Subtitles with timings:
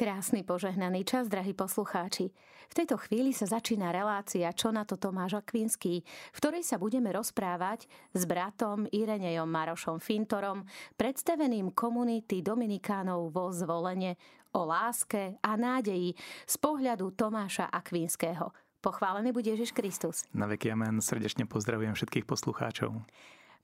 [0.00, 2.32] Krásny požehnaný čas, drahí poslucháči.
[2.72, 6.00] V tejto chvíli sa začína relácia Čo na to Tomáš Akvinský,
[6.32, 7.84] v ktorej sa budeme rozprávať
[8.16, 10.64] s bratom Irenejom Marošom Fintorom,
[10.96, 14.16] predstaveným komunity Dominikánov vo zvolenie
[14.56, 16.16] o láske a nádeji
[16.48, 18.56] z pohľadu Tomáša Akvinského.
[18.80, 20.24] Pochválený bude Ježiš Kristus.
[20.32, 21.04] Na veky amen.
[21.04, 23.04] Srdečne pozdravujem všetkých poslucháčov.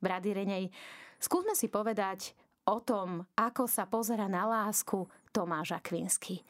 [0.05, 0.69] Brat Irenej,
[1.17, 5.07] skúsme si povedať o tom, ako sa pozera na lásku
[5.37, 6.41] Tomáš Akvinsky.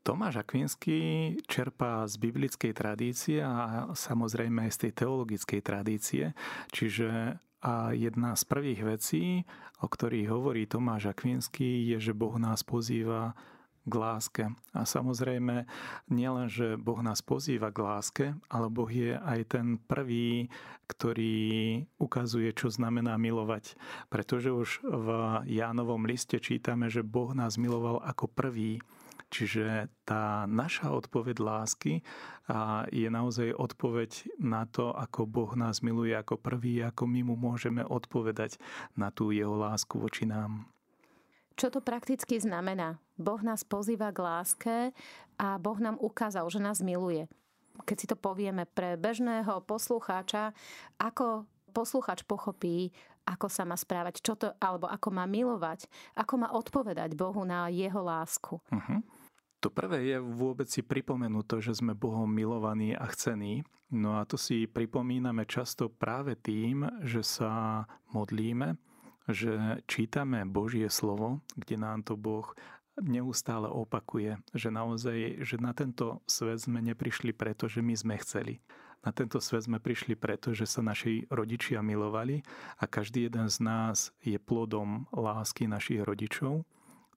[0.00, 0.96] Tomáš Akvinsky
[1.44, 6.32] čerpá z biblickej tradície a samozrejme aj z tej teologickej tradície.
[6.72, 9.44] Čiže a jedna z prvých vecí,
[9.84, 13.36] o ktorých hovorí Tomáš Akvinsky, je, že Boh nás pozýva
[13.84, 14.44] k láske.
[14.74, 15.68] A samozrejme,
[16.08, 20.50] nielen, že Boh nás pozýva k láske, ale Boh je aj ten prvý,
[20.88, 23.76] ktorý ukazuje, čo znamená milovať.
[24.08, 25.08] Pretože už v
[25.46, 28.80] Jánovom liste čítame, že Boh nás miloval ako prvý.
[29.28, 32.00] Čiže tá naša odpoveď lásky
[32.88, 37.84] je naozaj odpoveď na to, ako Boh nás miluje ako prvý, ako my mu môžeme
[37.84, 38.56] odpovedať
[38.96, 40.64] na tú jeho lásku voči nám.
[41.60, 42.96] Čo to prakticky znamená?
[43.18, 44.76] Boh nás pozýva k láske
[45.36, 47.26] a Boh nám ukázal, že nás miluje.
[47.82, 50.54] Keď si to povieme pre bežného poslucháča,
[50.98, 52.90] ako poslucháč pochopí,
[53.28, 55.84] ako sa má správať, čo to, alebo ako má milovať,
[56.16, 58.56] ako má odpovedať Bohu na jeho lásku.
[58.56, 58.98] Uh-huh.
[59.60, 63.66] To prvé je vôbec si pripomenúť to, že sme Bohom milovaní a chcení.
[63.90, 68.78] No a to si pripomíname často práve tým, že sa modlíme,
[69.28, 72.48] že čítame Božie slovo, kde nám to Boh
[73.02, 78.60] neustále opakuje, že naozaj, že na tento svet sme neprišli preto, že my sme chceli.
[79.06, 82.42] Na tento svet sme prišli preto, že sa naši rodičia milovali
[82.82, 86.66] a každý jeden z nás je plodom lásky našich rodičov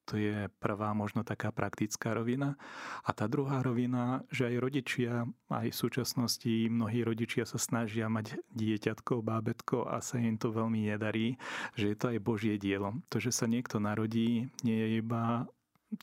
[0.06, 2.60] to je prvá možno taká praktická rovina.
[3.06, 8.36] A tá druhá rovina, že aj rodičia, aj v súčasnosti mnohí rodičia sa snažia mať
[8.52, 11.38] dieťatko, bábetko a sa im to veľmi nedarí,
[11.78, 12.98] že je to aj Božie dielo.
[13.08, 15.48] To, že sa niekto narodí, nie je iba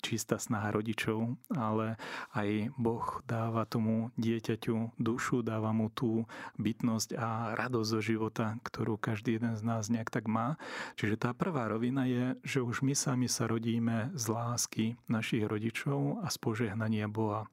[0.04, 1.96] čistá snaha rodičov, ale
[2.36, 6.28] aj Boh dáva tomu dieťaťu dušu, dáva mu tú
[6.60, 10.60] bytnosť a radosť zo života, ktorú každý jeden z nás nejak tak má.
[11.00, 16.20] Čiže tá prvá rovina je, že už my sami sa rodíme z lásky našich rodičov
[16.22, 17.48] a z požehnania Boha.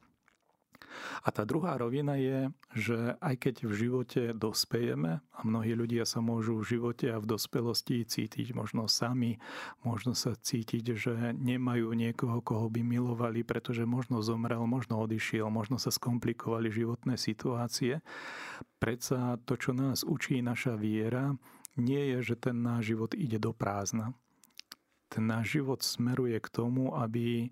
[1.23, 6.23] A tá druhá rovina je, že aj keď v živote dospejeme, a mnohí ľudia sa
[6.23, 9.41] môžu v živote a v dospelosti cítiť možno sami,
[9.83, 15.75] možno sa cítiť, že nemajú niekoho, koho by milovali, pretože možno zomrel, možno odišiel, možno
[15.75, 17.99] sa skomplikovali životné situácie.
[18.79, 21.35] Predsa to, čo nás učí naša viera,
[21.75, 24.15] nie je, že ten náš život ide do prázdna.
[25.11, 27.51] Ten náš život smeruje k tomu, aby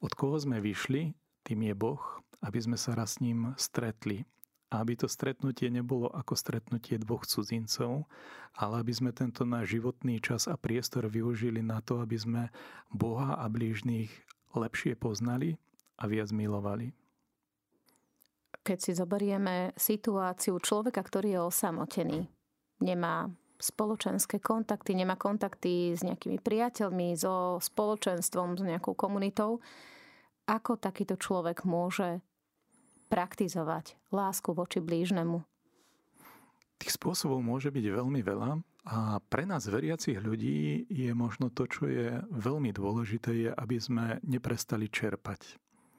[0.00, 1.12] od koho sme vyšli,
[1.44, 2.00] tým je Boh,
[2.42, 4.26] aby sme sa raz s ním stretli.
[4.68, 8.04] A aby to stretnutie nebolo ako stretnutie dvoch cudzincov,
[8.52, 12.42] ale aby sme tento náš životný čas a priestor využili na to, aby sme
[12.92, 14.12] Boha a blížných
[14.52, 15.56] lepšie poznali
[15.96, 16.92] a viac milovali.
[18.60, 22.20] Keď si zoberieme situáciu človeka, ktorý je osamotený,
[22.84, 29.64] nemá spoločenské kontakty, nemá kontakty s nejakými priateľmi, so spoločenstvom, s nejakou komunitou,
[30.46, 32.20] ako takýto človek môže
[33.08, 35.42] praktizovať lásku voči blížnemu?
[36.78, 41.90] Tých spôsobov môže byť veľmi veľa a pre nás veriacich ľudí je možno to, čo
[41.90, 45.58] je veľmi dôležité, je, aby sme neprestali čerpať.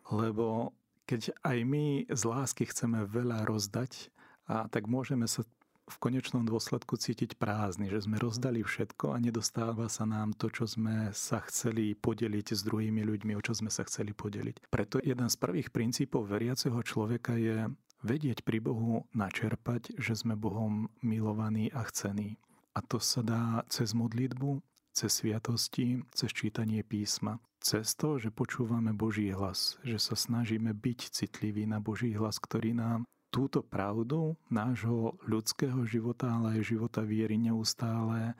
[0.10, 0.74] Lebo
[1.06, 4.14] keď aj my z lásky chceme veľa rozdať,
[4.50, 5.46] a tak môžeme sa
[5.90, 10.70] v konečnom dôsledku cítiť prázdny, že sme rozdali všetko a nedostáva sa nám to, čo
[10.70, 14.70] sme sa chceli podeliť s druhými ľuďmi, o čo sme sa chceli podeliť.
[14.70, 17.68] Preto jeden z prvých princípov veriaceho človeka je
[18.06, 22.40] vedieť pri Bohu načerpať, že sme Bohom milovaní a chcení.
[22.78, 24.62] A to sa dá cez modlitbu,
[24.96, 27.42] cez sviatosti, cez čítanie písma.
[27.60, 32.72] Cez to, že počúvame Boží hlas, že sa snažíme byť citliví na Boží hlas, ktorý
[32.72, 38.34] nám túto pravdu nášho ľudského života, ale aj života viery neustále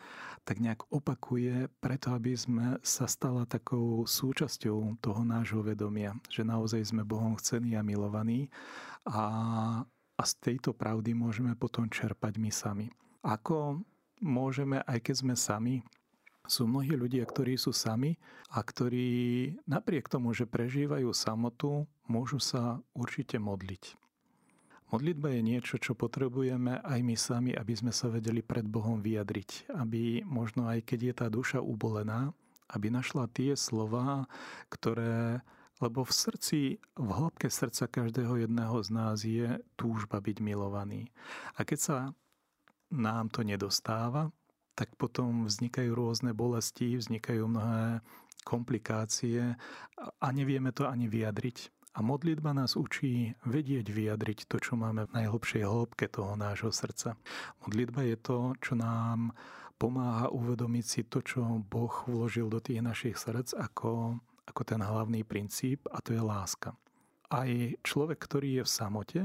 [0.44, 6.90] tak nejak opakuje, preto aby sme sa stala takou súčasťou toho nášho vedomia, že naozaj
[6.90, 8.50] sme Bohom chcení a milovaní
[9.06, 9.26] a,
[10.18, 12.90] a z tejto pravdy môžeme potom čerpať my sami.
[13.22, 13.78] Ako
[14.26, 15.76] môžeme, aj keď sme sami,
[16.50, 18.18] sú mnohí ľudia, ktorí sú sami
[18.50, 24.09] a ktorí napriek tomu, že prežívajú samotu, môžu sa určite modliť.
[24.90, 29.70] Modlitba je niečo, čo potrebujeme aj my sami, aby sme sa vedeli pred Bohom vyjadriť.
[29.78, 32.34] Aby možno aj keď je tá duša ubolená,
[32.74, 34.26] aby našla tie slova,
[34.74, 35.46] ktoré
[35.80, 36.60] Lebo v srdci,
[37.00, 39.48] v hĺbke srdca každého jedného z nás je
[39.80, 41.08] túžba byť milovaný.
[41.56, 41.98] A keď sa
[42.92, 44.28] nám to nedostáva,
[44.76, 48.04] tak potom vznikajú rôzne bolesti, vznikajú mnohé
[48.44, 49.56] komplikácie
[50.00, 51.79] a nevieme to ani vyjadriť.
[51.98, 57.18] A modlitba nás učí vedieť vyjadriť to, čo máme v najhlbšej hĺbke toho nášho srdca.
[57.66, 59.34] Modlitba je to, čo nám
[59.82, 65.22] pomáha uvedomiť si to, čo Boh vložil do tých našich srdc ako ako ten hlavný
[65.22, 66.74] princíp a to je láska.
[67.30, 67.50] Aj
[67.86, 69.22] človek, ktorý je v samote,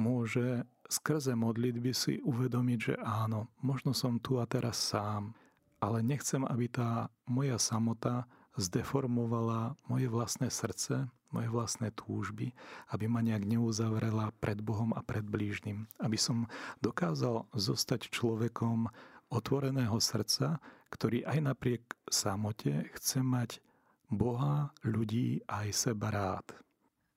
[0.00, 5.36] môže skrze modlitby si uvedomiť, že áno, možno som tu a teraz sám,
[5.76, 8.24] ale nechcem, aby tá moja samota
[8.56, 12.56] zdeformovala moje vlastné srdce, moje vlastné túžby,
[12.92, 15.88] aby ma nejak neuzavrela pred Bohom a pred blížnym.
[16.00, 16.48] Aby som
[16.80, 18.88] dokázal zostať človekom
[19.28, 23.60] otvoreného srdca, ktorý aj napriek samote chce mať
[24.06, 26.46] Boha, ľudí aj seba rád.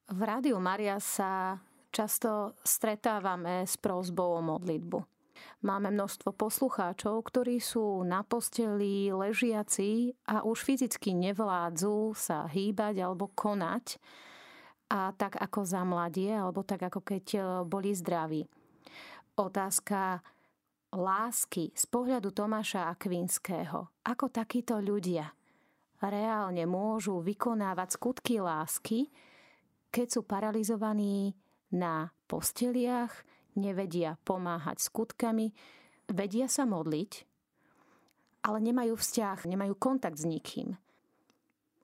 [0.09, 1.61] V Rádiu Maria sa
[1.93, 5.18] často stretávame s prozbou o modlitbu.
[5.59, 13.27] Máme množstvo poslucháčov, ktorí sú na posteli ležiaci a už fyzicky nevládzu sa hýbať alebo
[13.35, 13.99] konať
[14.89, 18.41] a tak ako za mladie, alebo tak ako keď e, boli zdraví.
[19.37, 20.23] Otázka
[20.89, 23.93] lásky z pohľadu Tomáša Akvinského.
[24.01, 25.29] Ako takíto ľudia
[26.01, 29.11] reálne môžu vykonávať skutky lásky,
[29.93, 31.35] keď sú paralizovaní
[31.69, 33.11] na posteliach,
[33.59, 35.51] nevedia pomáhať skutkami,
[36.07, 37.11] vedia sa modliť,
[38.47, 40.79] ale nemajú vzťah, nemajú kontakt s nikým.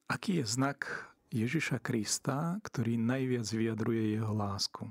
[0.08, 4.88] Aký je znak Ježiša Krista, ktorý najviac vyjadruje jeho lásku?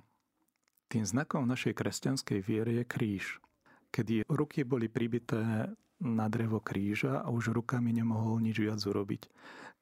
[0.92, 3.24] Tým znakom našej kresťanskej viery je kríž.
[3.90, 5.70] Kedy ruky boli pribité
[6.02, 9.30] na drevo kríža a už rukami nemohol nič viac urobiť.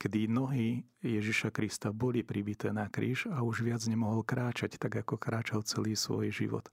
[0.02, 5.14] Kedy nohy Ježiša Krista boli pribité na kríž a už viac nemohol kráčať, tak ako
[5.14, 6.66] kráčal celý svoj život.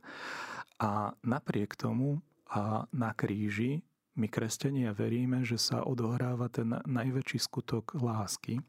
[0.81, 3.85] A napriek tomu a na kríži
[4.17, 8.65] my kresťania veríme, že sa odohráva ten najväčší skutok lásky,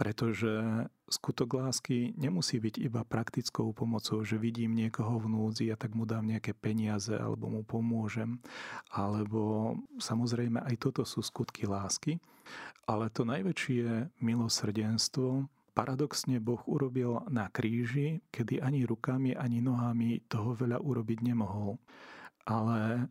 [0.00, 0.48] pretože
[1.12, 6.08] skutok lásky nemusí byť iba praktickou pomocou, že vidím niekoho v núdzi a tak mu
[6.08, 8.40] dám nejaké peniaze alebo mu pomôžem.
[8.88, 12.16] Alebo samozrejme aj toto sú skutky lásky.
[12.88, 15.44] Ale to najväčšie milosrdenstvo
[15.76, 21.76] paradoxne Boh urobil na kríži, kedy ani rukami, ani nohami toho veľa urobiť nemohol.
[22.48, 23.04] Ale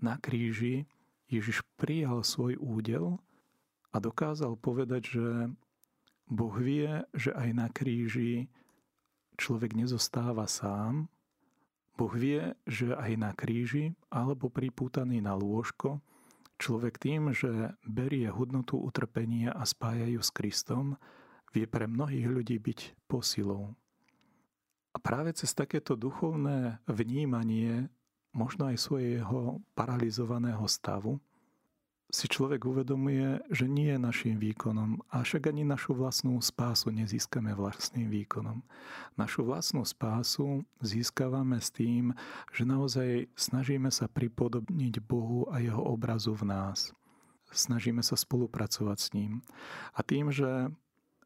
[0.00, 0.88] na kríži
[1.28, 3.20] Ježiš prijal svoj údel
[3.92, 5.26] a dokázal povedať, že
[6.30, 8.46] Boh vie, že aj na kríži
[9.34, 11.10] človek nezostáva sám.
[11.98, 15.98] Boh vie, že aj na kríži alebo pripútaný na lôžko
[16.60, 21.00] človek tým, že berie hodnotu utrpenia a spája ju s Kristom,
[21.56, 23.72] vie pre mnohých ľudí byť posilou.
[24.92, 27.88] A práve cez takéto duchovné vnímanie
[28.36, 31.18] možno aj svojho paralizovaného stavu
[32.10, 37.54] si človek uvedomuje, že nie je našim výkonom, a však ani našu vlastnú spásu nezískame
[37.54, 38.66] vlastným výkonom.
[39.14, 42.10] Našu vlastnú spásu získavame s tým,
[42.50, 46.90] že naozaj snažíme sa pripodobniť Bohu a jeho obrazu v nás.
[47.50, 49.42] Snažíme sa spolupracovať s ním.
[49.94, 50.70] A tým, že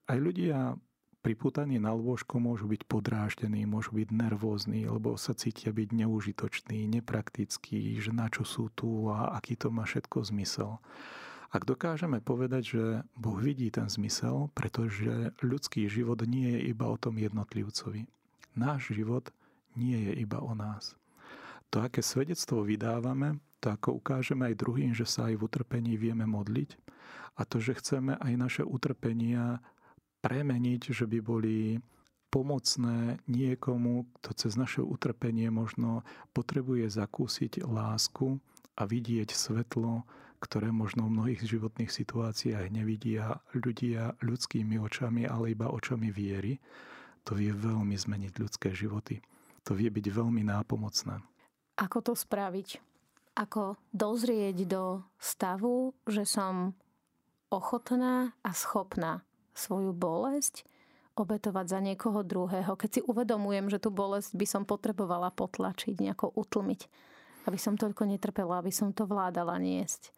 [0.04, 0.76] aj ľudia
[1.25, 7.96] pripútaní na lôžko môžu byť podráždení, môžu byť nervózni, lebo sa cítia byť neužitoční, nepraktickí,
[7.96, 10.77] že na čo sú tu a aký to má všetko zmysel.
[11.48, 12.82] Ak dokážeme povedať, že
[13.17, 18.05] Boh vidí ten zmysel, pretože ľudský život nie je iba o tom jednotlivcovi.
[18.58, 19.32] Náš život
[19.72, 20.98] nie je iba o nás.
[21.72, 26.29] To, aké svedectvo vydávame, to ako ukážeme aj druhým, že sa aj v utrpení vieme
[26.29, 26.77] modliť
[27.34, 29.58] a to, že chceme aj naše utrpenia
[30.24, 31.76] premeniť, že by boli
[32.32, 36.00] pomocné niekomu, kto cez naše utrpenie možno
[36.32, 38.40] potrebuje zakúsiť lásku
[38.74, 40.02] a vidieť svetlo,
[40.43, 46.58] ktoré možno v mnohých životných situáciách nevidia ľudia ľudskými očami, ale iba očami viery,
[47.22, 49.22] to vie veľmi zmeniť ľudské životy.
[49.64, 51.22] To vie byť veľmi nápomocné.
[51.81, 52.82] Ako to spraviť?
[53.40, 56.76] Ako dozrieť do stavu, že som
[57.48, 59.24] ochotná a schopná
[59.55, 60.67] svoju bolesť
[61.15, 66.34] obetovať za niekoho druhého, keď si uvedomujem, že tú bolesť by som potrebovala potlačiť, nejako
[66.34, 66.81] utlmiť,
[67.46, 70.11] aby som toľko netrpela, aby som to vládala niesť.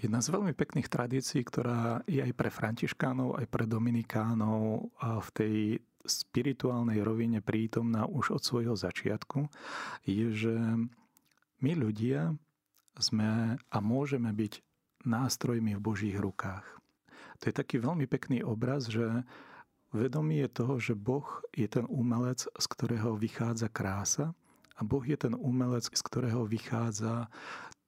[0.00, 5.56] Jedna z veľmi pekných tradícií, ktorá je aj pre františkánov, aj pre dominikánov v tej
[6.08, 9.44] spirituálnej rovine prítomná už od svojho začiatku,
[10.08, 10.56] je, že
[11.60, 12.32] my ľudia
[12.96, 14.64] sme a môžeme byť
[15.04, 16.79] nástrojmi v Božích rukách.
[17.40, 19.24] To je taký veľmi pekný obraz, že
[19.90, 24.36] vedomie toho, že Boh je ten umelec, z ktorého vychádza krása
[24.78, 27.26] a Boh je ten umelec, z ktorého vychádza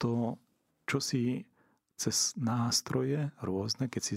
[0.00, 0.40] to,
[0.88, 1.46] čo si
[1.94, 4.14] cez nástroje rôzne, keď si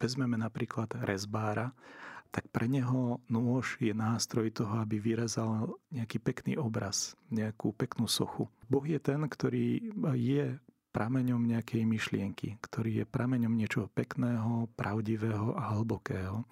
[0.00, 1.76] vezmeme napríklad rezbára,
[2.32, 8.48] tak pre neho nôž je nástroj toho, aby vyrezal nejaký pekný obraz, nejakú peknú sochu.
[8.68, 10.56] Boh je ten, ktorý je
[10.96, 16.48] prameňom nejakej myšlienky, ktorý je prameňom niečoho pekného, pravdivého a hlbokého.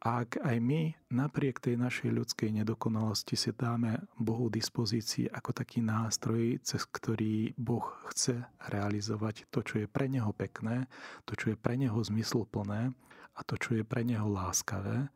[0.00, 5.84] A ak aj my napriek tej našej ľudskej nedokonalosti si dáme Bohu dispozícii ako taký
[5.84, 10.88] nástroj, cez ktorý Boh chce realizovať to, čo je pre Neho pekné,
[11.28, 12.88] to, čo je pre Neho zmysluplné
[13.36, 15.12] a to, čo je pre Neho láskavé,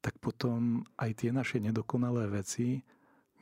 [0.00, 2.80] tak potom aj tie naše nedokonalé veci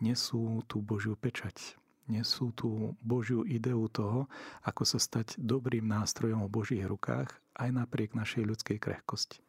[0.03, 4.31] nesú tú Božiu pečať nesú tú Božiu ideu toho,
[4.63, 9.43] ako sa stať dobrým nástrojom v Božích rukách aj napriek našej ľudskej krehkosti.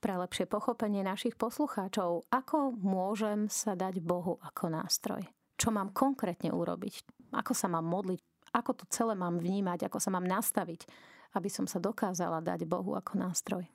[0.00, 5.28] Pre lepšie pochopenie našich poslucháčov, ako môžem sa dať Bohu ako nástroj?
[5.60, 7.04] Čo mám konkrétne urobiť?
[7.36, 8.20] Ako sa mám modliť?
[8.56, 9.92] Ako to celé mám vnímať?
[9.92, 10.88] Ako sa mám nastaviť,
[11.36, 13.68] aby som sa dokázala dať Bohu ako nástroj?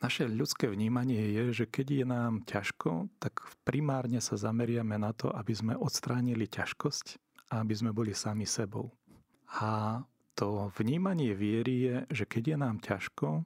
[0.00, 5.28] Naše ľudské vnímanie je, že keď je nám ťažko, tak primárne sa zameriame na to,
[5.28, 8.94] aby sme odstránili ťažkosť aby sme boli sami sebou.
[9.58, 10.00] A
[10.38, 13.44] to vnímanie viery je, že keď je nám ťažko,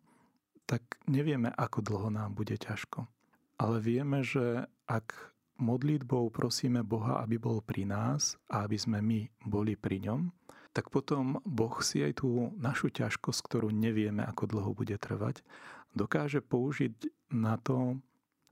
[0.68, 3.08] tak nevieme, ako dlho nám bude ťažko.
[3.56, 9.26] Ale vieme, že ak modlitbou prosíme Boha, aby bol pri nás a aby sme my
[9.46, 10.28] boli pri ňom,
[10.74, 15.46] tak potom Boh si aj tú našu ťažkosť, ktorú nevieme, ako dlho bude trvať,
[15.94, 18.02] dokáže použiť na to,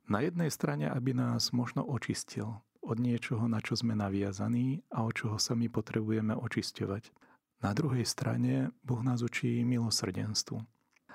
[0.06, 5.14] na jednej strane, aby nás možno očistil od niečoho, na čo sme naviazaní a od
[5.14, 7.14] čoho sa my potrebujeme očisťovať.
[7.62, 10.58] Na druhej strane Boh nás učí milosrdenstvu.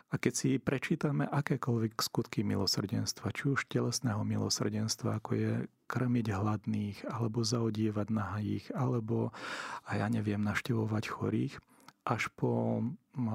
[0.07, 5.51] A keď si prečítame akékoľvek skutky milosrdenstva, či už telesného milosrdenstva, ako je
[5.91, 9.35] krmiť hladných, alebo zaodievať nahajých, alebo,
[9.83, 11.59] a ja neviem, naštevovať chorých,
[12.07, 12.79] až po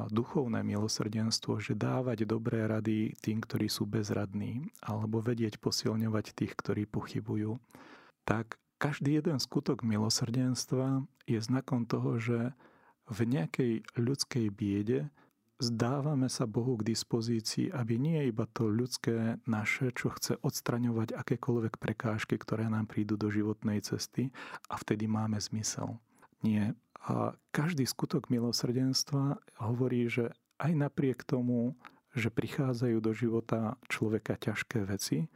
[0.09, 6.89] duchovné milosrdenstvo, že dávať dobré rady tým, ktorí sú bezradní, alebo vedieť posilňovať tých, ktorí
[6.89, 7.61] pochybujú,
[8.25, 12.51] tak každý jeden skutok milosrdenstva je znakom toho, že
[13.07, 15.11] v nejakej ľudskej biede
[15.63, 21.79] zdávame sa Bohu k dispozícii, aby nie iba to ľudské naše, čo chce odstraňovať akékoľvek
[21.79, 24.35] prekážky, ktoré nám prídu do životnej cesty
[24.67, 26.03] a vtedy máme zmysel.
[26.43, 26.75] Nie.
[27.07, 31.79] A každý skutok milosrdenstva hovorí, že aj napriek tomu,
[32.15, 35.31] že prichádzajú do života človeka ťažké veci,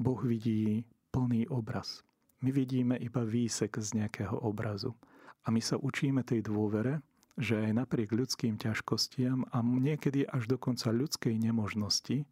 [0.00, 2.04] Boh vidí plný obraz.
[2.40, 4.96] My vidíme iba výsek z nejakého obrazu.
[5.44, 7.04] A my sa učíme tej dôvere,
[7.36, 12.24] že aj napriek ľudským ťažkostiam a niekedy až dokonca ľudskej nemožnosti,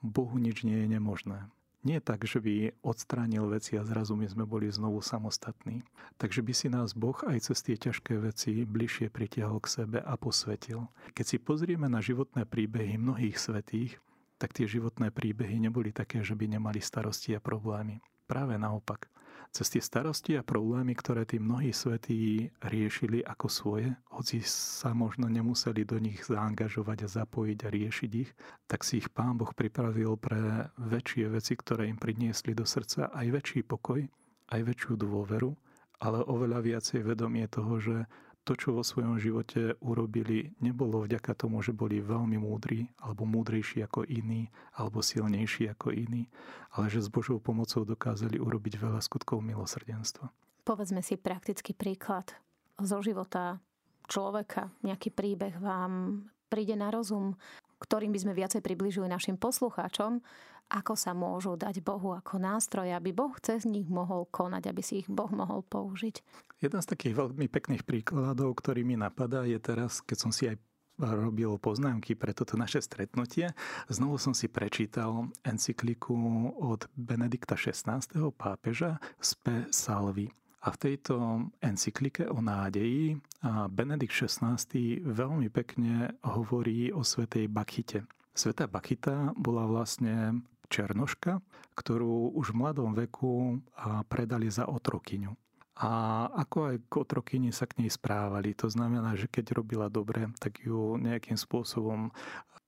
[0.00, 1.48] Bohu nič nie je nemožné.
[1.80, 5.80] Nie tak, že by odstránil veci a zrazu my sme boli znovu samostatní.
[6.20, 10.12] Takže by si nás Boh aj cez tie ťažké veci bližšie pritiahol k sebe a
[10.20, 10.92] posvetil.
[11.16, 13.96] Keď si pozrieme na životné príbehy mnohých svetých,
[14.36, 18.00] tak tie životné príbehy neboli také, že by nemali starosti a problémy.
[18.28, 19.08] Práve naopak
[19.50, 25.26] cez tie starosti a problémy, ktoré tí mnohí svetí riešili ako svoje, hoci sa možno
[25.26, 28.30] nemuseli do nich zaangažovať a zapojiť a riešiť ich,
[28.70, 33.26] tak si ich Pán Boh pripravil pre väčšie veci, ktoré im priniesli do srdca aj
[33.26, 34.06] väčší pokoj,
[34.54, 35.50] aj väčšiu dôveru,
[36.00, 37.96] ale oveľa viacej vedomie toho, že
[38.44, 43.84] to, čo vo svojom živote urobili, nebolo vďaka tomu, že boli veľmi múdri, alebo múdrejší
[43.84, 46.26] ako iní, alebo silnejší ako iní,
[46.74, 50.32] ale že s Božou pomocou dokázali urobiť veľa skutkov milosrdenstva.
[50.64, 52.32] Povedzme si praktický príklad
[52.80, 53.60] zo života
[54.08, 54.72] človeka.
[54.82, 57.36] Nejaký príbeh vám príde na rozum,
[57.80, 60.20] ktorým by sme viacej približili našim poslucháčom
[60.70, 65.02] ako sa môžu dať Bohu ako nástroj, aby Boh cez nich mohol konať, aby si
[65.02, 66.22] ich Boh mohol použiť.
[66.60, 70.60] Jeden z takých veľmi pekných príkladov, ktorý mi napadá, je teraz, keď som si aj
[71.00, 73.56] robil poznámky pre toto naše stretnutie.
[73.88, 76.12] Znovu som si prečítal encykliku
[76.60, 78.04] od Benedikta XVI.
[78.36, 80.28] pápeža Spe Salvi.
[80.60, 83.16] A v tejto encyklike o nádeji
[83.72, 84.60] Benedikt XVI.
[85.00, 88.04] veľmi pekne hovorí o svetej Bakite.
[88.36, 91.40] Sveta Bakita bola vlastne Černoška,
[91.80, 93.64] ktorú už v mladom veku
[94.12, 95.32] predali za otrokyňu.
[95.80, 95.90] A
[96.36, 98.52] ako aj otrokyni sa k nej správali.
[98.60, 102.12] To znamená, že keď robila dobre, tak ju nejakým spôsobom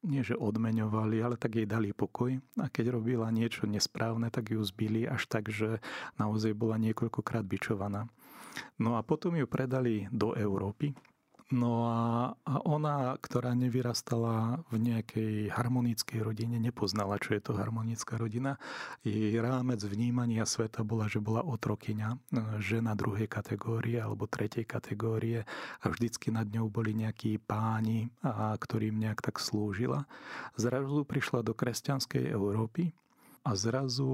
[0.03, 2.41] nie že odmeňovali, ale tak jej dali pokoj.
[2.59, 5.79] A keď robila niečo nesprávne, tak ju zbili až tak, že
[6.19, 8.11] naozaj bola niekoľkokrát bičovaná.
[8.77, 10.93] No a potom ju predali do Európy.
[11.53, 18.17] No a, a ona, ktorá nevyrastala v nejakej harmonickej rodine, nepoznala, čo je to harmonická
[18.17, 18.57] rodina.
[19.05, 22.17] Jej rámec vnímania sveta bola, že bola otrokyňa,
[22.57, 25.45] žena druhej kategórie alebo tretej kategórie
[25.85, 30.09] a vždycky nad ňou boli nejakí páni, a ktorým nejak tak slúžila.
[30.57, 32.97] Zrazu prišla do kresťanskej Európy
[33.45, 34.09] a zrazu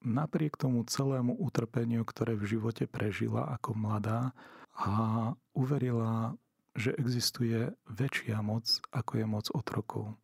[0.00, 4.32] napriek tomu celému utrpeniu, ktoré v živote prežila ako mladá,
[4.72, 6.32] a uverila
[6.72, 10.16] že existuje väčšia moc, ako je moc otrokov.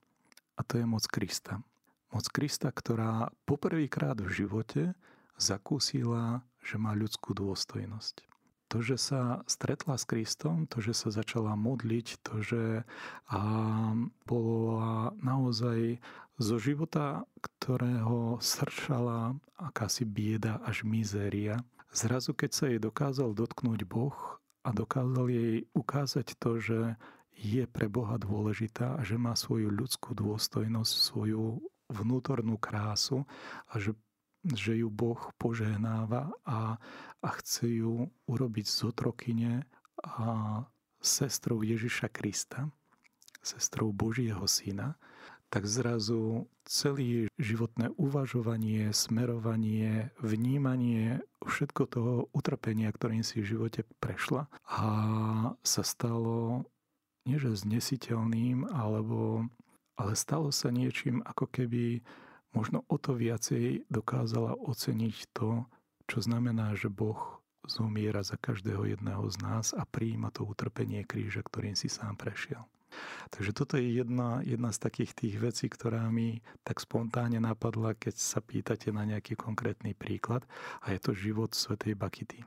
[0.57, 1.61] A to je moc Krista.
[2.09, 4.83] Moc Krista, ktorá poprvýkrát v živote
[5.37, 8.27] zakúsila, že má ľudskú dôstojnosť.
[8.69, 12.63] To, že sa stretla s Kristom, to, že sa začala modliť, to, že
[13.33, 13.41] a
[14.29, 15.97] bola naozaj
[16.37, 21.65] zo života, ktorého sršala akási bieda až mizéria,
[21.97, 24.15] zrazu keď sa jej dokázal dotknúť Boh
[24.69, 26.79] a dokázal jej ukázať to, že
[27.33, 33.25] je pre Boha dôležitá a že má svoju ľudskú dôstojnosť, svoju vnútornú krásu
[33.73, 33.97] a že,
[34.45, 36.77] že ju Boh požehnáva a,
[37.25, 39.55] a chce ju urobiť z otrokyne
[40.05, 40.27] a
[41.01, 42.69] sestrou Ježiša Krista,
[43.41, 44.99] sestrou Božieho Syna,
[45.49, 54.53] tak zrazu celý životné uvažovanie, smerovanie, vnímanie všetko toho utrpenia, ktorým si v živote prešla
[54.69, 54.83] a
[55.65, 56.69] sa stalo
[57.25, 59.49] nie znesiteľným, alebo,
[60.01, 62.01] ale stalo sa niečím, ako keby
[62.57, 65.69] možno o to viacej dokázala oceniť to,
[66.09, 71.45] čo znamená, že Boh zomiera za každého jedného z nás a prijíma to utrpenie kríža,
[71.45, 72.65] ktorým si sám prešiel.
[73.29, 78.15] Takže toto je jedna, jedna z takých tých vecí, ktorá mi tak spontánne napadla, keď
[78.17, 80.47] sa pýtate na nejaký konkrétny príklad
[80.85, 82.41] a je to život svätej Bakity.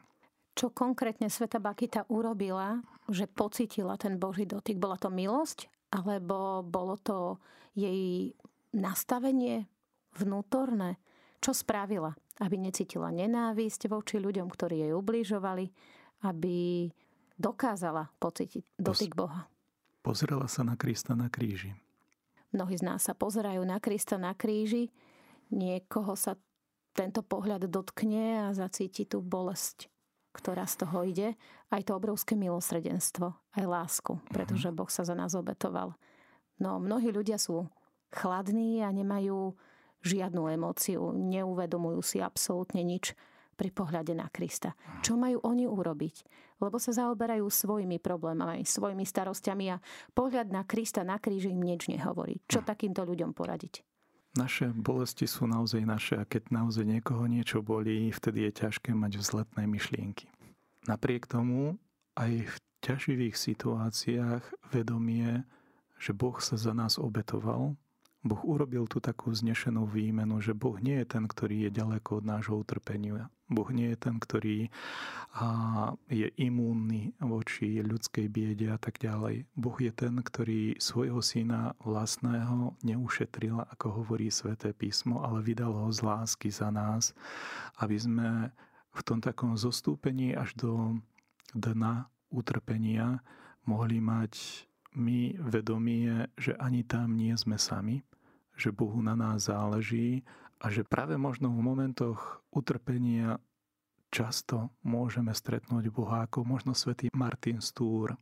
[0.52, 4.76] Čo konkrétne Sveta Bakita urobila, že pocitila ten Boží dotyk?
[4.78, 5.72] Bola to milosť?
[5.92, 7.40] Alebo bolo to
[7.76, 8.32] jej
[8.76, 9.68] nastavenie
[10.20, 11.00] vnútorné?
[11.40, 12.12] Čo spravila?
[12.44, 15.66] Aby necítila nenávisť voči ľuďom, ktorí jej ubližovali,
[16.28, 16.88] aby
[17.40, 19.51] dokázala pocítiť dotyk Boha.
[20.02, 21.78] Pozrela sa na Krista na kríži.
[22.52, 24.92] Mnohí z nás sa pozerajú na Krista na kríži,
[25.54, 26.36] niekoho sa
[26.92, 29.88] tento pohľad dotkne a zacíti tú bolesť,
[30.36, 31.30] ktorá z toho ide,
[31.72, 34.76] aj to obrovské milosrdenstvo, aj lásku, pretože mhm.
[34.76, 35.96] Boh sa za nás obetoval.
[36.60, 37.72] No mnohí ľudia sú
[38.12, 39.56] chladní a nemajú
[40.02, 43.14] žiadnu emóciu, neuvedomujú si absolútne nič
[43.62, 44.74] pri pohľade na Krista.
[45.06, 46.26] Čo majú oni urobiť?
[46.58, 49.78] Lebo sa zaoberajú svojimi problémami, svojimi starostiami a
[50.18, 52.42] pohľad na Krista na kríži im nič nehovorí.
[52.50, 52.68] Čo hm.
[52.74, 53.86] takýmto ľuďom poradiť?
[54.32, 59.20] Naše bolesti sú naozaj naše a keď naozaj niekoho niečo bolí, vtedy je ťažké mať
[59.20, 60.26] vzletné myšlienky.
[60.88, 61.78] Napriek tomu
[62.16, 65.44] aj v ťaživých situáciách vedomie,
[66.00, 67.76] že Boh sa za nás obetoval,
[68.22, 72.26] Boh urobil tu takú znešenú výmenu, že Boh nie je ten, ktorý je ďaleko od
[72.30, 73.34] nášho utrpenia.
[73.50, 74.70] Boh nie je ten, ktorý
[76.06, 79.50] je imúnny voči ľudskej biede a tak ďalej.
[79.58, 85.90] Boh je ten, ktorý svojho syna vlastného neušetril, ako hovorí sväté písmo, ale vydal ho
[85.90, 87.18] z lásky za nás,
[87.82, 88.54] aby sme
[88.94, 91.02] v tom takom zostúpení až do
[91.58, 93.20] dna utrpenia
[93.66, 98.04] mohli mať my vedomie, že ani tam nie sme sami,
[98.62, 100.22] že Bohu na nás záleží
[100.62, 103.42] a že práve možno v momentoch utrpenia
[104.14, 108.14] často môžeme stretnúť Boha ako možno svätý Martin Stúr.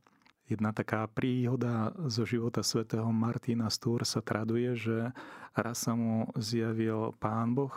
[0.47, 5.11] Jedna taká príhoda zo života svätého Martina Stúr sa traduje, že
[5.51, 7.75] raz sa mu zjavil Pán Boh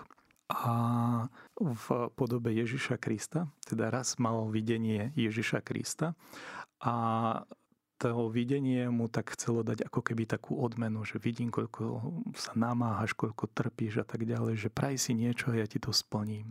[0.52, 0.74] a
[1.56, 6.12] v podobe Ježiša Krista, teda raz mal videnie Ježiša Krista
[6.78, 6.94] a
[8.02, 12.02] to videnie mu tak chcelo dať ako keby takú odmenu, že vidím, koľko
[12.34, 15.94] sa namáhaš, koľko trpíš a tak ďalej, že praj si niečo a ja ti to
[15.94, 16.50] splním.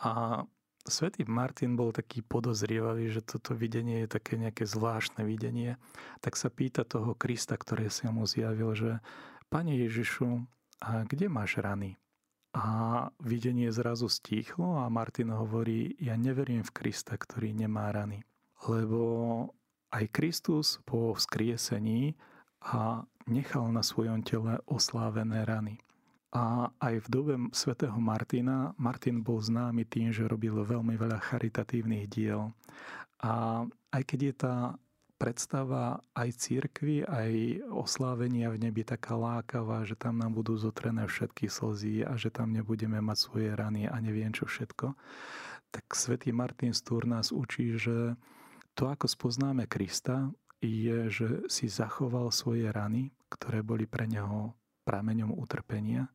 [0.00, 0.40] A
[0.88, 5.76] svätý Martin bol taký podozrievavý, že toto videnie je také nejaké zvláštne videnie,
[6.24, 8.90] tak sa pýta toho Krista, ktorý sa mu zjavil, že
[9.52, 12.00] Pane Ježišu, a kde máš rany?
[12.56, 18.24] A videnie zrazu stíchlo a Martin hovorí, ja neverím v Krista, ktorý nemá rany.
[18.64, 19.52] Lebo
[19.92, 22.16] aj Kristus po vzkriesení
[22.64, 25.80] a nechal na svojom tele oslávené rany.
[26.28, 32.04] A aj v dobe svätého Martina, Martin bol známy tým, že robil veľmi veľa charitatívnych
[32.12, 32.52] diel.
[33.24, 33.64] A
[33.96, 34.56] aj keď je tá
[35.18, 41.50] predstava aj církvy, aj oslávenia v nebi taká lákavá, že tam nám budú zotrené všetky
[41.50, 44.94] slzy a že tam nebudeme mať svoje rany a neviem čo všetko,
[45.74, 48.14] tak svätý Martin Stúr nás učí, že
[48.78, 50.30] to, ako spoznáme Krista,
[50.62, 54.54] je, že si zachoval svoje rany, ktoré boli pre neho
[54.86, 56.06] prameňom utrpenia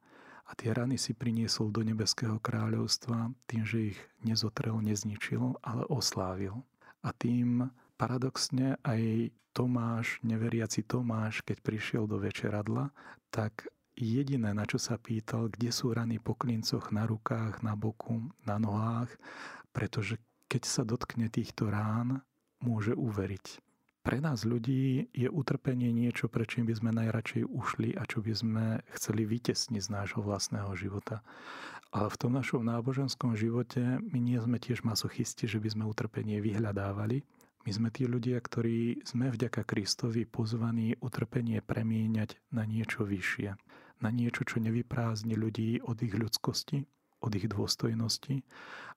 [0.47, 6.63] a tie rany si priniesol do nebeského kráľovstva tým, že ich nezotrel, nezničil, ale oslávil.
[7.03, 7.67] A tým
[7.99, 12.95] paradoxne aj Tomáš, neveriaci Tomáš, keď prišiel do večeradla,
[13.27, 18.33] tak jediné, na čo sa pýtal, kde sú rany po klincoch na rukách, na boku,
[18.47, 19.13] na nohách,
[19.69, 20.17] pretože
[20.49, 22.25] keď sa dotkne týchto rán,
[22.63, 23.59] môže uveriť.
[24.03, 28.65] Pre nás ľudí je utrpenie niečo, prečím by sme najradšej ušli a čo by sme
[28.99, 31.23] chceli vytesniť z nášho vlastného života.
[31.95, 36.43] Ale v tom našom náboženskom živote my nie sme tiež masochisti, že by sme utrpenie
[36.43, 37.23] vyhľadávali.
[37.63, 43.55] My sme tí ľudia, ktorí sme vďaka Kristovi pozvaní utrpenie premieňať na niečo vyššie.
[44.03, 46.83] Na niečo, čo nevyprázdni ľudí od ich ľudskosti,
[47.23, 48.43] od ich dôstojnosti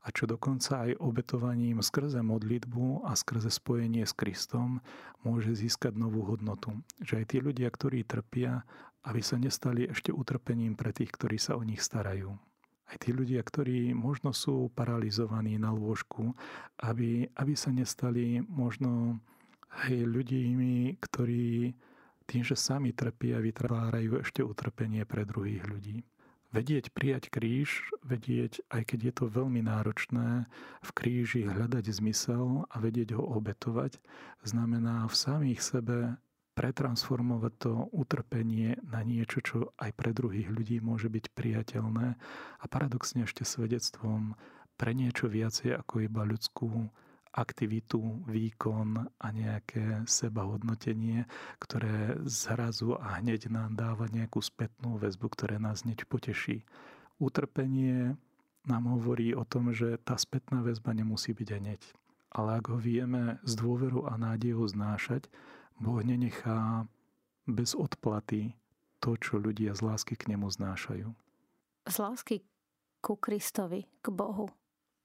[0.07, 4.79] a čo dokonca aj obetovaním skrze modlitbu a skrze spojenie s Kristom
[5.27, 6.79] môže získať novú hodnotu.
[7.03, 8.63] Že aj tí ľudia, ktorí trpia,
[9.07, 12.39] aby sa nestali ešte utrpením pre tých, ktorí sa o nich starajú.
[12.87, 16.31] Aj tí ľudia, ktorí možno sú paralizovaní na lôžku,
[16.79, 19.19] aby, aby sa nestali možno
[19.87, 21.75] hej, ľuďmi, ktorí
[22.27, 26.07] tým, že sami trpia, vytvárajú ešte utrpenie pre druhých ľudí.
[26.57, 30.49] Vedieť prijať kríž, vedieť, aj keď je to veľmi náročné,
[30.81, 34.01] v kríži hľadať zmysel a vedieť ho obetovať,
[34.41, 36.17] znamená v samých sebe
[36.57, 42.17] pretransformovať to utrpenie na niečo, čo aj pre druhých ľudí môže byť priateľné
[42.57, 44.33] a paradoxne ešte svedectvom
[44.81, 46.89] pre niečo viacej ako iba ľudskú
[47.37, 51.29] aktivitu, výkon a nejaké sebahodnotenie,
[51.61, 56.65] ktoré zrazu a hneď nám dáva nejakú spätnú väzbu, ktoré nás hneď poteší.
[57.21, 58.17] Utrpenie
[58.65, 61.83] nám hovorí o tom, že tá spätná väzba nemusí byť hneď.
[62.33, 65.31] Ale ak ho vieme z dôveru a nádejou znášať,
[65.77, 66.89] Boh nenechá
[67.47, 68.57] bez odplaty
[68.99, 71.13] to, čo ľudia z lásky k nemu znášajú.
[71.87, 72.43] Z lásky
[72.99, 74.51] ku Kristovi, k Bohu,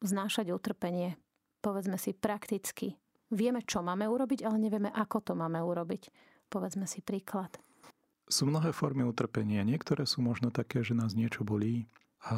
[0.01, 1.21] znášať utrpenie,
[1.61, 2.97] povedzme si prakticky.
[3.31, 6.11] Vieme, čo máme urobiť, ale nevieme, ako to máme urobiť.
[6.51, 7.55] Povedzme si príklad.
[8.27, 9.63] Sú mnohé formy utrpenia.
[9.63, 11.87] Niektoré sú možno také, že nás niečo bolí.
[12.27, 12.35] A,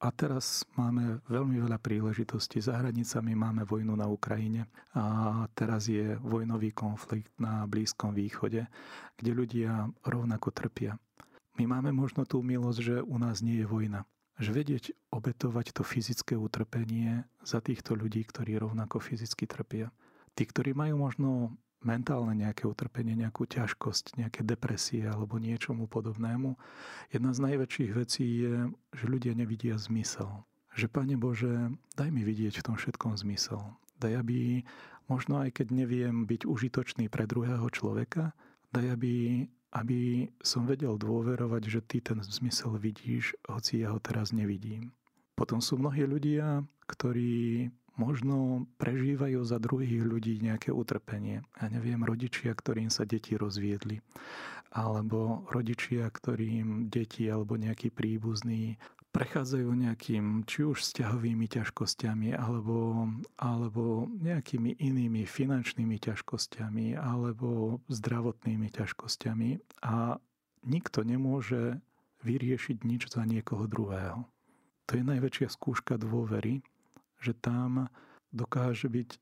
[0.00, 2.64] a teraz máme veľmi veľa príležitostí.
[2.64, 4.64] Za hranicami máme vojnu na Ukrajine.
[4.96, 8.64] A teraz je vojnový konflikt na Blízkom východe,
[9.20, 10.96] kde ľudia rovnako trpia.
[11.60, 15.82] My máme možno tú milosť, že u nás nie je vojna že vedieť obetovať to
[15.82, 19.88] fyzické utrpenie za týchto ľudí, ktorí rovnako fyzicky trpia.
[20.36, 26.58] Tí, ktorí majú možno mentálne nejaké utrpenie, nejakú ťažkosť, nejaké depresie alebo niečomu podobnému,
[27.14, 30.44] jedna z najväčších vecí je, že ľudia nevidia zmysel.
[30.76, 33.64] Že, Pane Bože, daj mi vidieť v tom všetkom zmysel.
[33.96, 34.60] Daj, aby
[35.08, 38.36] možno aj keď neviem byť užitočný pre druhého človeka,
[38.76, 39.46] daj, aby
[39.76, 44.96] aby som vedel dôverovať, že ty ten zmysel vidíš, hoci ja ho teraz nevidím.
[45.36, 47.68] Potom sú mnohí ľudia, ktorí
[48.00, 51.44] možno prežívajú za druhých ľudí nejaké utrpenie.
[51.60, 54.00] Ja neviem, rodičia, ktorým sa deti rozviedli,
[54.72, 58.80] alebo rodičia, ktorým deti alebo nejaký príbuzný
[59.16, 63.08] prechádzajú nejakým či už vzťahovými ťažkosťami alebo,
[63.40, 70.20] alebo nejakými inými finančnými ťažkosťami alebo zdravotnými ťažkosťami a
[70.68, 71.80] nikto nemôže
[72.28, 74.28] vyriešiť nič za niekoho druhého.
[74.86, 76.60] To je najväčšia skúška dôvery,
[77.16, 77.88] že tam
[78.36, 79.16] dokáže byť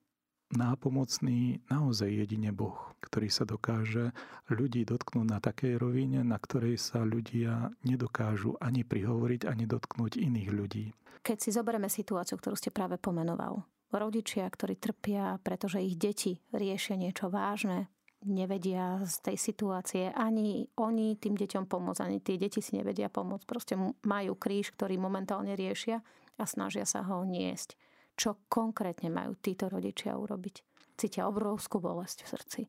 [0.57, 4.15] nápomocný naozaj jedine Boh, ktorý sa dokáže
[4.49, 10.51] ľudí dotknúť na takej rovine, na ktorej sa ľudia nedokážu ani prihovoriť, ani dotknúť iných
[10.51, 10.87] ľudí.
[11.25, 13.65] Keď si zoberieme situáciu, ktorú ste práve pomenoval,
[13.95, 17.89] rodičia, ktorí trpia, pretože ich deti riešia niečo vážne,
[18.25, 23.45] nevedia z tej situácie ani oni tým deťom pomôcť, ani tie deti si nevedia pomôcť.
[23.45, 26.01] Proste majú kríž, ktorý momentálne riešia
[26.41, 27.77] a snažia sa ho niesť
[28.15, 30.63] čo konkrétne majú títo rodičia urobiť.
[30.95, 32.61] Cítia obrovskú bolesť v srdci.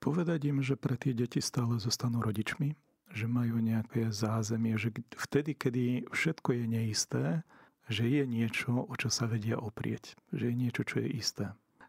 [0.00, 2.72] Povedať im, že pre tie deti stále zostanú rodičmi,
[3.12, 7.24] že majú nejaké zázemie, že vtedy, kedy všetko je neisté,
[7.88, 11.46] že je niečo, o čo sa vedia oprieť, že je niečo, čo je isté.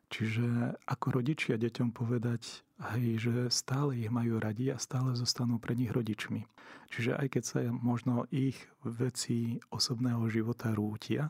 [0.10, 2.66] Čiže ako rodičia deťom povedať,
[2.98, 6.50] hej, že stále ich majú radi a stále zostanú pre nich rodičmi.
[6.90, 11.30] Čiže aj keď sa možno ich veci osobného života rútia,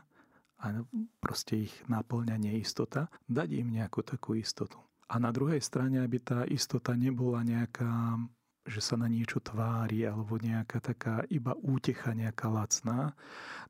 [0.60, 0.84] a
[1.20, 4.76] proste ich náplňa neistota, dať im nejakú takú istotu.
[5.10, 8.20] A na druhej strane, aby tá istota nebola nejaká,
[8.68, 13.18] že sa na niečo tvári, alebo nejaká taká iba útecha nejaká lacná,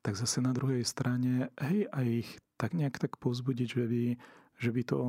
[0.05, 2.29] tak zase na druhej strane, hej, aj ich
[2.61, 4.05] tak nejak tak povzbudiť, že by,
[4.61, 4.99] že by to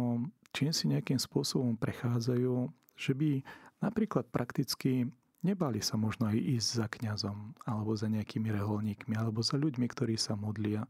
[0.56, 3.44] čím si nejakým spôsobom prechádzajú, že by
[3.80, 5.08] napríklad prakticky
[5.42, 10.14] nebali sa možno aj ísť za kňazom, alebo za nejakými reholníkmi, alebo za ľuďmi, ktorí
[10.14, 10.86] sa modlia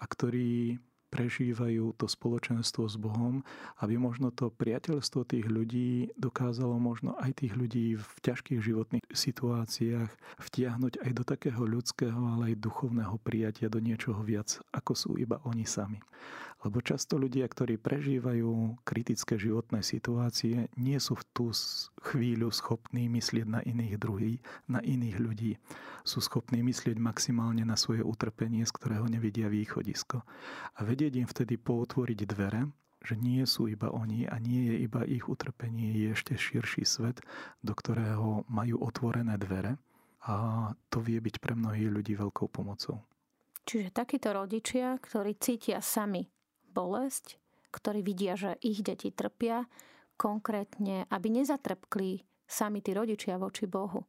[0.00, 3.42] a ktorí prežívajú to spoločenstvo s Bohom,
[3.82, 10.10] aby možno to priateľstvo tých ľudí dokázalo možno aj tých ľudí v ťažkých životných situáciách
[10.38, 15.42] vtiahnuť aj do takého ľudského, ale aj duchovného prijatia do niečoho viac, ako sú iba
[15.42, 15.98] oni sami.
[16.60, 21.46] Lebo často ľudia, ktorí prežívajú kritické životné situácie, nie sú v tú
[22.04, 25.52] chvíľu schopní myslieť na iných druhých, na iných ľudí.
[26.04, 30.20] Sú schopní myslieť maximálne na svoje utrpenie, z ktorého nevidia východisko.
[30.76, 32.68] A vedieť im vtedy pootvoriť dvere,
[33.00, 37.24] že nie sú iba oni a nie je iba ich utrpenie, je ešte širší svet,
[37.64, 39.80] do ktorého majú otvorené dvere
[40.28, 43.00] a to vie byť pre mnohých ľudí veľkou pomocou.
[43.64, 46.28] Čiže takíto rodičia, ktorí cítia sami
[46.68, 47.40] bolesť,
[47.72, 49.64] ktorí vidia, že ich deti trpia,
[50.20, 54.04] konkrétne, aby nezatrpkli sami tí rodičia voči Bohu.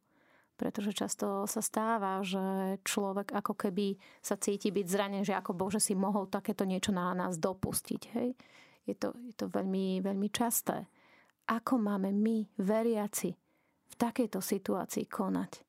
[0.62, 5.82] Pretože často sa stáva, že človek ako keby sa cíti byť zranený, že ako Bože
[5.82, 8.02] si mohol takéto niečo na nás dopustiť.
[8.14, 8.38] Hej?
[8.86, 10.86] Je, to, je to veľmi, veľmi časté.
[11.50, 13.34] Ako máme my, veriaci,
[13.90, 15.66] v takejto situácii konať?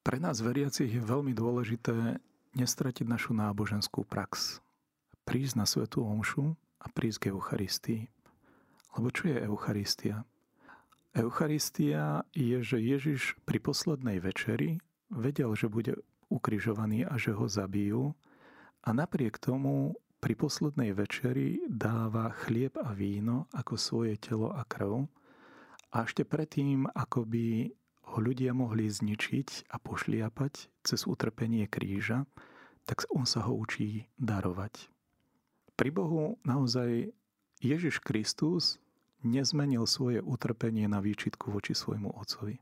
[0.00, 2.16] Pre nás veriacich je veľmi dôležité
[2.56, 4.64] nestratiť našu náboženskú prax
[5.24, 8.02] prísť na Svetú Omšu a prísť k Eucharistii.
[8.94, 10.22] Lebo čo je Eucharistia?
[11.14, 14.82] Eucharistia je, že Ježiš pri poslednej večeri
[15.14, 18.18] vedel, že bude ukrižovaný a že ho zabijú
[18.82, 25.06] a napriek tomu pri poslednej večeri dáva chlieb a víno ako svoje telo a krv
[25.94, 27.70] a ešte predtým, ako by
[28.10, 32.26] ho ľudia mohli zničiť a pošliapať cez utrpenie kríža,
[32.90, 34.90] tak on sa ho učí darovať.
[35.78, 37.14] Pri Bohu naozaj
[37.62, 38.82] Ježiš Kristus
[39.24, 42.60] nezmenil svoje utrpenie na výčitku voči svojmu otcovi.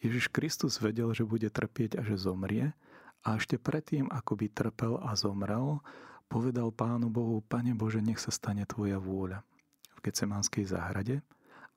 [0.00, 2.72] Ježiš Kristus vedel, že bude trpieť a že zomrie
[3.26, 5.82] a ešte predtým, ako by trpel a zomrel,
[6.30, 9.42] povedal Pánu Bohu, Pane Bože, nech sa stane Tvoja vôľa
[9.96, 11.24] v Gecemanskej záhrade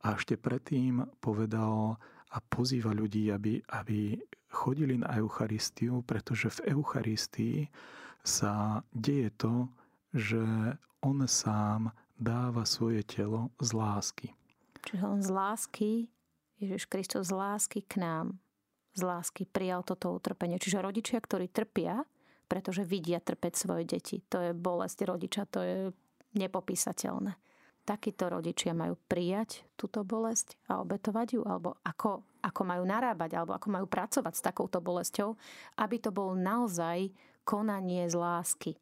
[0.05, 1.97] a ešte predtým povedal
[2.29, 4.19] a pozýva ľudí, aby, aby
[4.53, 7.57] chodili na Eucharistiu, pretože v Eucharistii
[8.21, 9.65] sa deje to,
[10.13, 10.41] že
[11.01, 14.27] on sám dáva svoje telo z lásky.
[14.83, 15.89] Čiže on z lásky,
[16.59, 18.35] Ježiš Kristus z lásky k nám,
[18.91, 20.59] z lásky prijal toto utrpenie.
[20.59, 22.03] Čiže rodičia, ktorí trpia,
[22.51, 24.19] pretože vidia trpeť svoje deti.
[24.27, 25.77] To je bolesť rodiča, to je
[26.35, 27.39] nepopísateľné.
[27.87, 33.55] Takíto rodičia majú prijať túto bolesť a obetovať ju, alebo ako, ako majú narábať, alebo
[33.55, 35.33] ako majú pracovať s takouto bolesťou,
[35.81, 37.09] aby to bol naozaj
[37.47, 38.77] konanie z lásky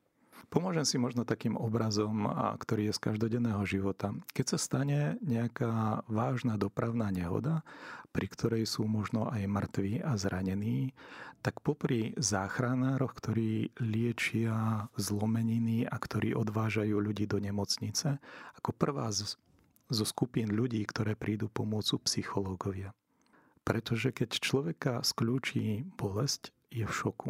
[0.48, 4.16] Pomôžem si možno takým obrazom, ktorý je z každodenného života.
[4.32, 7.68] Keď sa stane nejaká vážna dopravná nehoda,
[8.16, 10.96] pri ktorej sú možno aj mŕtvi a zranení,
[11.44, 18.18] tak popri záchranároch, ktorí liečia zlomeniny a ktorí odvážajú ľudí do nemocnice,
[18.58, 19.38] ako prvá z,
[19.92, 22.96] zo skupín ľudí, ktoré prídu pomôcť psychológovia.
[23.68, 27.30] Pretože keď človeka skľúči bolesť, je v šoku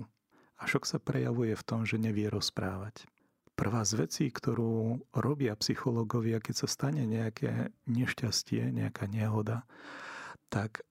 [0.58, 3.06] a šok sa prejavuje v tom, že nevie rozprávať.
[3.58, 9.66] Prvá z vecí, ktorú robia psychológovia, keď sa stane nejaké nešťastie, nejaká nehoda,
[10.54, 10.86] tak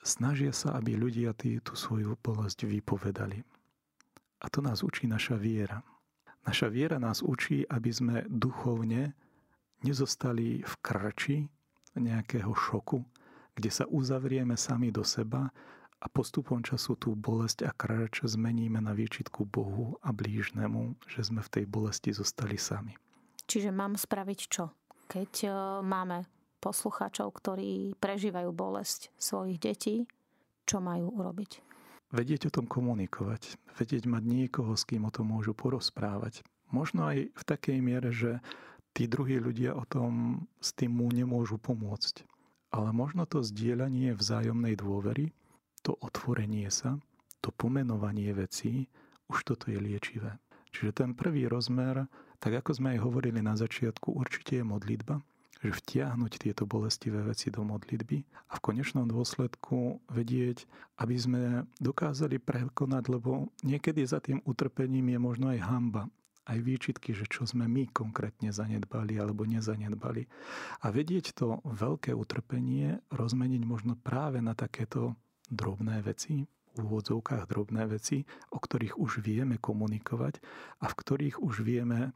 [0.00, 3.44] snažia sa, aby ľudia tý, tú svoju bolesť vypovedali.
[4.40, 5.84] A to nás učí naša viera.
[6.48, 9.12] Naša viera nás učí, aby sme duchovne
[9.84, 11.38] nezostali v krči
[11.96, 13.04] nejakého šoku,
[13.56, 15.52] kde sa uzavrieme sami do seba
[16.00, 21.40] a postupom času tú bolesť a krč zmeníme na výčitku Bohu a blížnemu, že sme
[21.40, 22.92] v tej bolesti zostali sami.
[23.46, 24.74] Čiže mám spraviť čo?
[25.06, 25.50] Keď e,
[25.86, 26.26] máme
[26.58, 29.96] poslucháčov, ktorí prežívajú bolesť svojich detí,
[30.66, 31.62] čo majú urobiť?
[32.10, 36.42] Vedieť o tom komunikovať, vedieť mať niekoho, s kým o tom môžu porozprávať.
[36.74, 38.42] Možno aj v takej miere, že
[38.94, 42.26] tí druhí ľudia o tom s tým mu nemôžu pomôcť.
[42.74, 45.30] Ale možno to zdieľanie vzájomnej dôvery,
[45.86, 46.98] to otvorenie sa,
[47.38, 48.90] to pomenovanie vecí,
[49.30, 50.34] už toto je liečivé.
[50.74, 52.10] Čiže ten prvý rozmer,
[52.42, 55.22] tak ako sme aj hovorili na začiatku, určite je modlitba,
[55.62, 58.18] že vtiahnuť tieto bolestivé veci do modlitby
[58.50, 60.66] a v konečnom dôsledku vedieť,
[61.00, 61.42] aby sme
[61.80, 66.02] dokázali prekonať, lebo niekedy za tým utrpením je možno aj hamba,
[66.46, 70.28] aj výčitky, že čo sme my konkrétne zanedbali alebo nezanedbali.
[70.82, 75.16] A vedieť to veľké utrpenie rozmeniť možno práve na takéto
[75.50, 80.44] drobné veci, v úvodzovkách drobné veci, o ktorých už vieme komunikovať
[80.84, 82.12] a v ktorých už vieme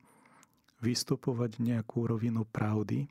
[0.84, 3.08] vystupovať nejakú rovinu pravdy,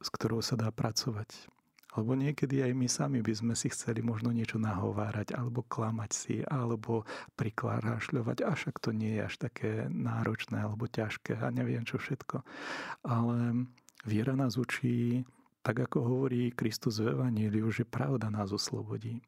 [0.00, 1.48] s ktorou sa dá pracovať.
[1.92, 6.36] Lebo niekedy aj my sami by sme si chceli možno niečo nahovárať, alebo klamať si,
[6.48, 7.04] alebo
[7.36, 12.40] priklárašľovať, a však to nie je až také náročné alebo ťažké a neviem čo všetko.
[13.04, 13.68] Ale
[14.08, 15.20] viera nás učí,
[15.60, 19.20] tak ako hovorí Kristus v Evaníliu, že pravda nás oslobodí.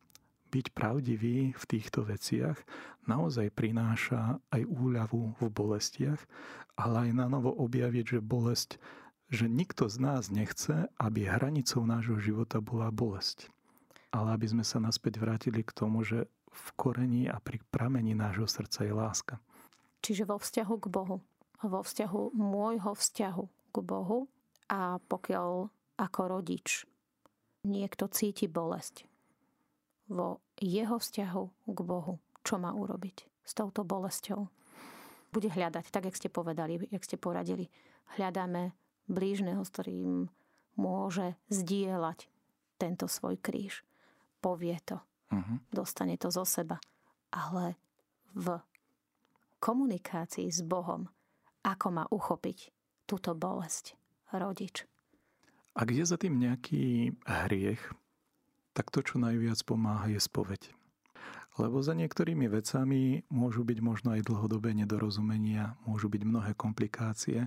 [0.55, 2.63] Byť pravdivý v týchto veciach
[3.11, 6.23] naozaj prináša aj úľavu v bolestiach,
[6.79, 8.79] ale aj na novo objaviť, že bolesť
[9.35, 13.51] že nikto z nás nechce, aby hranicou nášho života bola bolesť.
[14.15, 18.47] Ale aby sme sa naspäť vrátili k tomu, že v korení a pri pramení nášho
[18.47, 19.35] srdca je láska.
[20.07, 21.19] Čiže vo vzťahu k Bohu.
[21.65, 24.31] Vo vzťahu môjho vzťahu k Bohu
[24.71, 25.67] a pokiaľ
[25.99, 26.87] ako rodič
[27.67, 29.09] niekto cíti bolesť
[30.09, 34.49] vo jeho vzťahu k Bohu, čo má urobiť s touto bolesťou?
[35.33, 37.67] Bude hľadať, tak jak ste povedali, jak ste poradili.
[38.15, 38.77] Hľadáme
[39.11, 40.31] blížneho, s ktorým
[40.79, 42.31] môže zdieľať
[42.79, 43.83] tento svoj kríž.
[44.39, 45.01] Povie to.
[45.33, 45.59] Uh-huh.
[45.73, 46.79] Dostane to zo seba.
[47.35, 47.75] Ale
[48.37, 48.61] v
[49.59, 51.09] komunikácii s Bohom,
[51.65, 52.71] ako má uchopiť
[53.09, 53.97] túto bolesť
[54.31, 54.85] rodič.
[55.75, 57.83] Ak je za tým nejaký hriech,
[58.75, 60.75] tak to, čo najviac pomáha, je spoveď.
[61.55, 67.47] Lebo za niektorými vecami môžu byť možno aj dlhodobé nedorozumenia, môžu byť mnohé komplikácie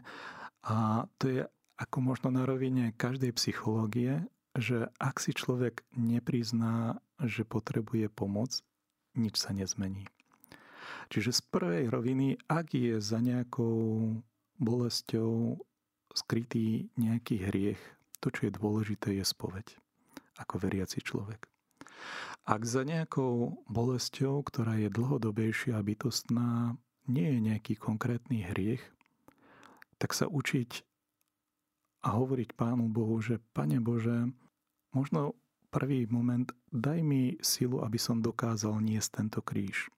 [0.64, 1.42] a to je
[1.78, 4.24] ako možno na rovine každej psychológie,
[4.56, 8.64] že ak si človek neprizná, že potrebuje pomoc,
[9.14, 10.08] nič sa nezmení.
[11.12, 14.18] Čiže z prvej roviny, ak je za nejakou
[14.58, 15.60] bolesťou
[16.16, 17.82] skrytý nejaký hriech,
[18.24, 19.78] to, čo je dôležité, je spoveď
[20.38, 21.46] ako veriaci človek.
[22.48, 28.84] Ak za nejakou bolesťou, ktorá je dlhodobejšia a bytostná, nie je nejaký konkrétny hriech,
[30.00, 30.86] tak sa učiť
[32.08, 34.32] a hovoriť Pánu Bohu, že Pane Bože,
[34.96, 35.36] možno
[35.74, 39.92] prvý moment, daj mi silu, aby som dokázal niesť tento kríž.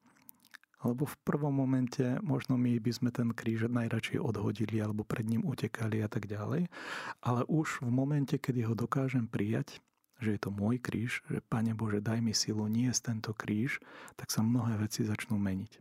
[0.79, 5.43] Lebo v prvom momente možno my by sme ten kríž najradšej odhodili alebo pred ním
[5.43, 6.71] utekali a tak ďalej.
[7.19, 9.83] Ale už v momente, kedy ho dokážem prijať,
[10.19, 13.79] že je to môj kríž, že Pane Bože, daj mi silu niesť tento kríž,
[14.19, 15.79] tak sa mnohé veci začnú meniť.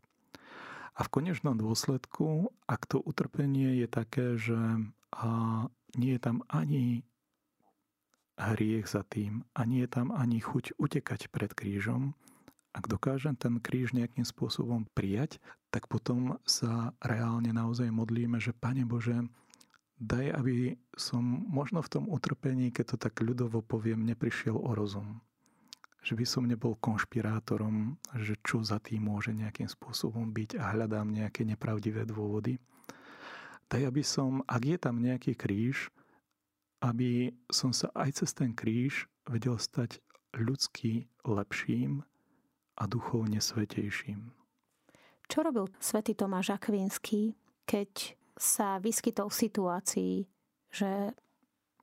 [0.99, 4.59] A v konečnom dôsledku, ak to utrpenie je také, že
[5.95, 7.07] nie je tam ani
[8.39, 12.15] hriech za tým a nie je tam ani chuť utekať pred krížom,
[12.71, 15.43] ak dokážem ten kríž nejakým spôsobom prijať,
[15.75, 19.27] tak potom sa reálne naozaj modlíme, že Pane Bože,
[19.99, 25.21] daj, aby som možno v tom utrpení, keď to tak ľudovo poviem, neprišiel o rozum.
[26.07, 31.11] Že by som nebol konšpirátorom, že čo za tým môže nejakým spôsobom byť a hľadám
[31.11, 32.63] nejaké nepravdivé dôvody.
[33.69, 35.91] Daj, aby som, ak je tam nejaký kríž,
[36.81, 39.99] aby som sa aj cez ten kríž vedel stať
[40.39, 42.07] ľudský lepším
[42.79, 44.31] a duchovne svetejším.
[45.29, 47.37] Čo robil svätý Tomáš Akvinský,
[47.69, 50.15] keď sa vyskytol v situácii,
[50.71, 51.13] že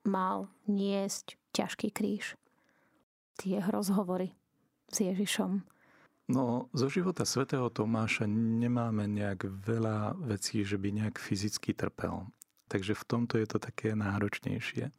[0.08, 2.40] mal niesť ťažký kríž.
[3.36, 4.32] Tie rozhovory
[4.88, 5.62] s Ježišom.
[6.26, 12.26] No, zo života svätého Tomáša nemáme nejak veľa vecí, že by nejak fyzicky trpel.
[12.66, 14.90] Takže v tomto je to také náročnejšie.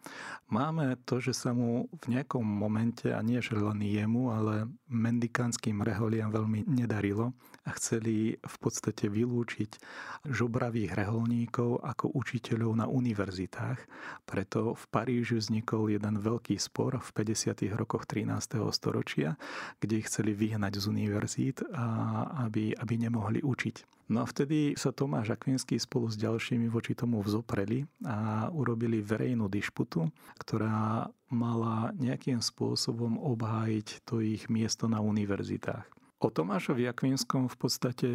[0.55, 5.83] Máme to, že sa mu v nejakom momente, a nie že len jemu, ale mendikánskym
[5.83, 7.35] reholiam veľmi nedarilo
[7.67, 9.83] a chceli v podstate vylúčiť
[10.31, 13.83] žobravých reholníkov ako učiteľov na univerzitách.
[14.23, 17.67] Preto v Paríži vznikol jeden veľký spor v 50.
[17.75, 18.63] rokoch 13.
[18.71, 19.35] storočia,
[19.83, 21.67] kde ich chceli vyhnať z univerzít,
[22.47, 23.96] aby, aby nemohli učiť.
[24.07, 29.51] No a vtedy sa Tomáš Akvinský spolu s ďalšími voči tomu vzopreli a urobili verejnú
[29.51, 30.07] dišputu,
[30.39, 35.91] ktorá mala nejakým spôsobom obhájiť to ich miesto na univerzitách.
[36.23, 38.09] O Tomášovi Akvinskom v podstate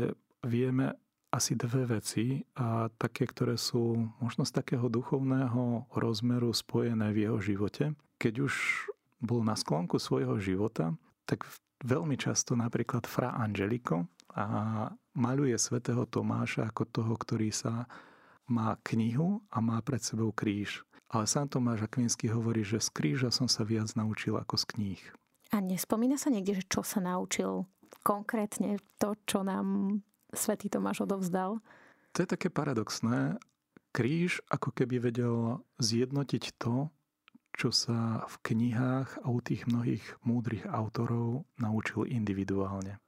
[0.48, 0.96] vieme
[1.32, 7.40] asi dve veci a také, ktoré sú možno z takého duchovného rozmeru spojené v jeho
[7.40, 7.96] živote.
[8.20, 8.54] Keď už
[9.20, 10.96] bol na sklonku svojho života,
[11.28, 11.48] tak
[11.84, 14.46] veľmi často napríklad Fra Angelico a
[15.16, 17.86] maľuje svätého Tomáša ako toho, ktorý sa
[18.48, 20.84] má knihu a má pred sebou kríž.
[21.12, 25.04] Ale sám Tomáš Akvinský hovorí, že z kríža som sa viac naučil ako z kníh.
[25.52, 27.68] A nespomína sa niekde, že čo sa naučil
[28.08, 30.00] konkrétne to, čo nám
[30.32, 31.60] svätý Tomáš odovzdal?
[32.16, 33.36] To je také paradoxné.
[33.92, 36.88] Kríž ako keby vedel zjednotiť to,
[37.52, 43.01] čo sa v knihách a u tých mnohých múdrych autorov naučil individuálne.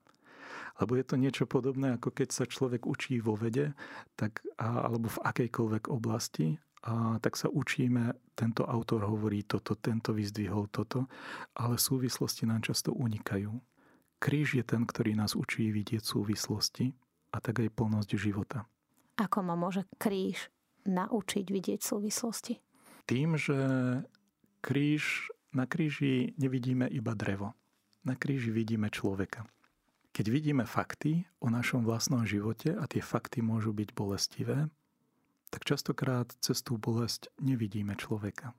[0.81, 3.73] Lebo je to niečo podobné, ako keď sa človek učí vo vede,
[4.17, 10.67] tak, alebo v akejkoľvek oblasti, a tak sa učíme, tento autor hovorí toto, tento vyzdvihol
[10.67, 11.07] toto,
[11.55, 13.55] ale súvislosti nám často unikajú.
[14.19, 16.91] Kríž je ten, ktorý nás učí vidieť súvislosti
[17.31, 18.67] a tak aj plnosť života.
[19.15, 20.51] Ako ma môže kríž
[20.83, 22.59] naučiť vidieť súvislosti?
[23.07, 23.55] Tým, že
[24.59, 27.55] kríž, na kríži nevidíme iba drevo.
[28.03, 29.47] Na kríži vidíme človeka.
[30.13, 34.69] Keď vidíme fakty o našom vlastnom živote a tie fakty môžu byť bolestivé,
[35.49, 38.53] tak častokrát cez tú bolesť nevidíme človeka.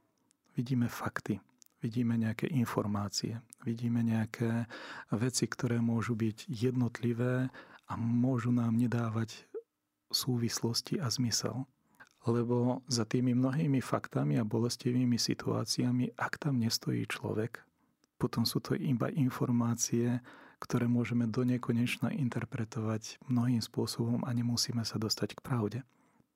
[0.59, 1.39] Vidíme fakty,
[1.79, 4.67] vidíme nejaké informácie, vidíme nejaké
[5.15, 7.47] veci, ktoré môžu byť jednotlivé
[7.87, 9.47] a môžu nám nedávať
[10.11, 11.71] súvislosti a zmysel.
[12.27, 17.63] Lebo za tými mnohými faktami a bolestivými situáciami, ak tam nestojí človek,
[18.19, 20.19] potom sú to iba informácie,
[20.63, 25.79] ktoré môžeme do nekonečna interpretovať mnohým spôsobom a nemusíme sa dostať k pravde.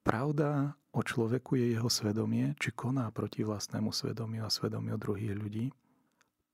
[0.09, 5.69] Pravda o človeku je jeho svedomie, či koná proti vlastnému svedomiu a svedomiu druhých ľudí.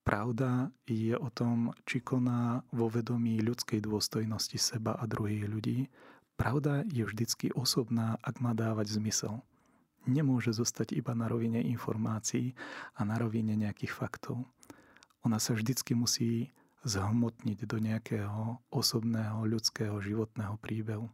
[0.05, 5.79] Pravda je o tom, či koná vo vedomí ľudskej dôstojnosti seba a druhých ľudí.
[6.35, 9.41] Pravda je vždycky osobná, ak má dávať zmysel.
[10.05, 12.53] Nemôže zostať iba na rovine informácií
[12.99, 14.45] a na rovine nejakých faktov.
[15.25, 16.53] Ona sa vždycky musí
[16.85, 21.09] zhmotniť do nejakého osobného ľudského životného príbehu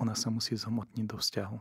[0.00, 1.58] ona sa musí zhmotniť do vzťahu.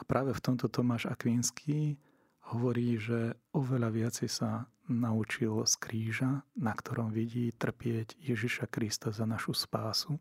[0.00, 2.00] A práve v tomto Tomáš Akvinský
[2.48, 9.28] hovorí, že oveľa viacej sa naučil z kríža, na ktorom vidí trpieť Ježiša Krista za
[9.28, 10.16] našu spásu,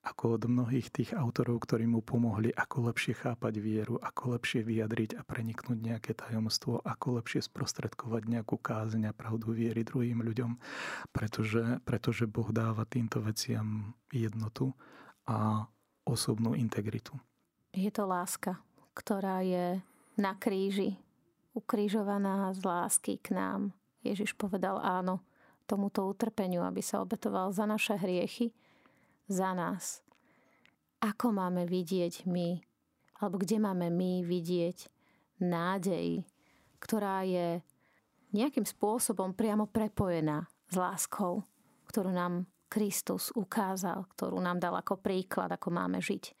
[0.00, 5.20] ako od mnohých tých autorov, ktorí mu pomohli, ako lepšie chápať vieru, ako lepšie vyjadriť
[5.20, 10.56] a preniknúť nejaké tajomstvo, ako lepšie sprostredkovať nejakú kázeň a pravdu viery druhým ľuďom,
[11.12, 14.72] pretože, pretože Boh dáva týmto veciam jednotu
[15.28, 15.68] a
[16.08, 17.12] osobnú integritu.
[17.76, 18.56] Je to láska,
[18.96, 19.84] ktorá je
[20.16, 20.96] na kríži,
[21.52, 23.76] ukrižovaná z lásky k nám.
[24.00, 25.20] Ježiš povedal áno
[25.68, 28.50] tomuto utrpeniu, aby sa obetoval za naše hriechy,
[29.30, 30.02] za nás.
[30.98, 32.58] Ako máme vidieť my,
[33.22, 34.90] alebo kde máme my vidieť
[35.40, 36.26] nádej,
[36.82, 37.62] ktorá je
[38.34, 41.46] nejakým spôsobom priamo prepojená s láskou,
[41.88, 46.34] ktorú nám Kristus ukázal, ktorú nám dal ako príklad, ako máme žiť.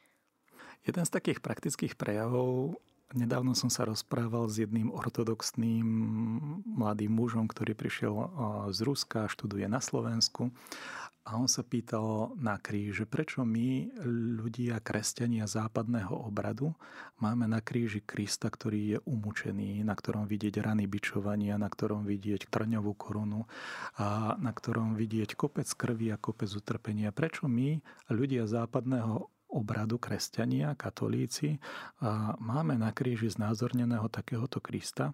[0.86, 2.78] Jeden z takých praktických prejavov
[3.10, 5.86] Nedávno som sa rozprával s jedným ortodoxným
[6.62, 8.14] mladým mužom, ktorý prišiel
[8.70, 10.54] z Ruska, študuje na Slovensku
[11.26, 13.92] a on sa pýtal na kríže, prečo my,
[14.40, 16.72] ľudia, kresťania západného obradu,
[17.20, 22.46] máme na kríži Krista, ktorý je umúčený, na ktorom vidieť rany bičovania, na ktorom vidieť
[22.46, 23.44] trňovú korunu
[24.00, 27.12] a na ktorom vidieť kopec krvi a kopec utrpenia.
[27.12, 27.78] Prečo my,
[28.10, 31.58] ľudia západného obradu kresťania, katolíci,
[32.38, 35.12] máme na kríži znázorneného takéhoto Krista,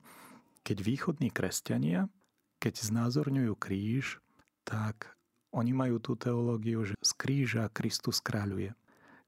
[0.60, 2.12] keď východní kresťania,
[2.60, 4.20] keď znázorňujú kríž,
[4.68, 5.16] tak
[5.56, 8.76] oni majú tú teológiu, že z kríža Kristus kráľuje.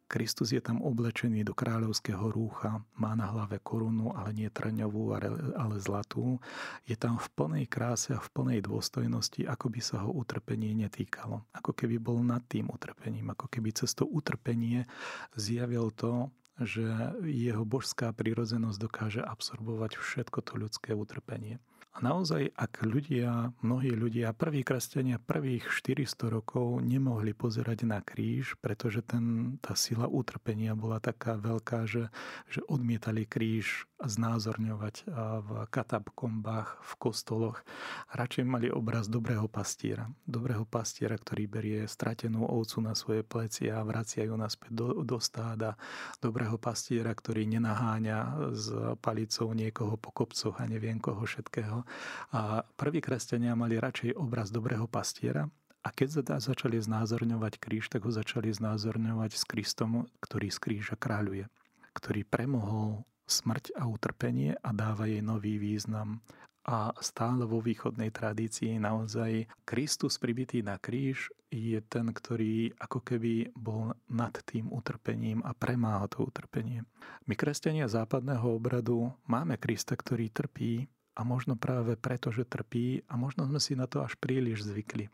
[0.09, 5.13] Kristus je tam oblečený do kráľovského rúcha, má na hlave korunu, ale nie trňovú,
[5.53, 6.41] ale zlatú.
[6.89, 11.45] Je tam v plnej kráse a v plnej dôstojnosti, ako by sa ho utrpenie netýkalo.
[11.53, 14.89] Ako keby bol nad tým utrpením, ako keby cez to utrpenie
[15.37, 16.83] zjavil to, že
[17.23, 21.61] jeho božská prírodzenosť dokáže absorbovať všetko to ľudské utrpenie.
[21.97, 28.55] A naozaj, ak ľudia, mnohí ľudia, prví kresťania prvých 400 rokov nemohli pozerať na kríž,
[28.63, 32.13] pretože ten, tá sila utrpenia bola taká veľká, že,
[32.47, 35.11] že odmietali kríž znázorňovať
[35.43, 37.67] v katapkombách, v kostoloch.
[38.15, 40.07] Radšej mali obraz dobrého pastiera.
[40.23, 45.19] Dobrého pastiera, ktorý berie stratenú ovcu na svoje plecia a vracia ju naspäť do, do
[45.19, 45.75] stáda.
[46.23, 48.71] Dobrého pastiera, ktorý nenaháňa s
[49.03, 51.83] palicou niekoho po kopcoch a neviem koho všetkého.
[52.35, 58.13] A prví kresťania mali radšej obraz dobrého pastiera, a keď začali znázorňovať kríž, tak ho
[58.13, 61.47] začali znázorňovať s Kristom, ktorý z kríža kráľuje,
[61.95, 66.21] ktorý premohol smrť a utrpenie a dáva jej nový význam.
[66.69, 73.57] A stále vo východnej tradícii naozaj Kristus pribitý na kríž je ten, ktorý ako keby
[73.57, 76.85] bol nad tým utrpením a premáha to utrpenie.
[77.25, 80.85] My, kresťania západného obradu, máme Krista, ktorý trpí
[81.19, 85.11] a možno práve preto, že trpí a možno sme si na to až príliš zvykli.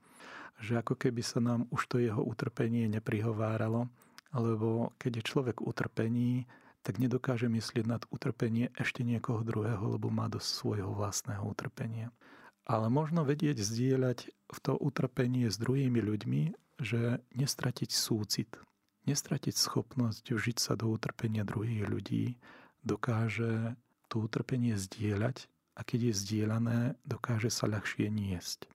[0.60, 3.88] Že ako keby sa nám už to jeho utrpenie neprihováralo,
[4.36, 6.44] lebo keď je človek utrpení,
[6.84, 12.12] tak nedokáže myslieť nad utrpenie ešte niekoho druhého, lebo má do svojho vlastného utrpenia.
[12.64, 16.42] ale možno vedieť zdieľať v to utrpenie s druhými ľuďmi,
[16.80, 18.50] že nestratiť súcit,
[19.04, 22.40] nestratiť schopnosť vžiť sa do utrpenia druhých ľudí,
[22.80, 23.76] dokáže
[24.08, 28.70] to utrpenie zdieľať a keď je zdieľané, dokáže sa ľahšie niesť.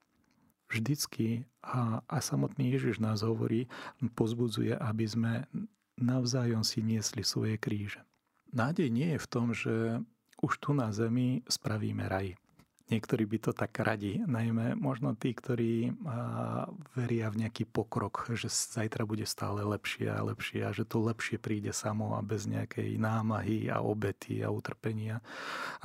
[0.69, 3.65] Vždycky, a, a samotný Ježiš nás hovorí,
[4.13, 5.33] pozbudzuje, aby sme
[5.97, 8.05] navzájom si niesli svoje kríže.
[8.53, 10.01] Nádej nie je v tom, že
[10.39, 12.37] už tu na zemi spravíme raj.
[12.89, 15.93] Niektorí by to tak radi, najmä možno tí, ktorí
[16.97, 21.37] veria v nejaký pokrok, že zajtra bude stále lepšie a lepšie a že to lepšie
[21.37, 25.21] príde samo a bez nejakej námahy a obety a utrpenia.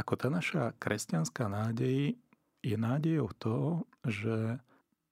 [0.00, 2.16] Ako tá naša kresťanská nádej
[2.64, 4.56] je nádejou to, že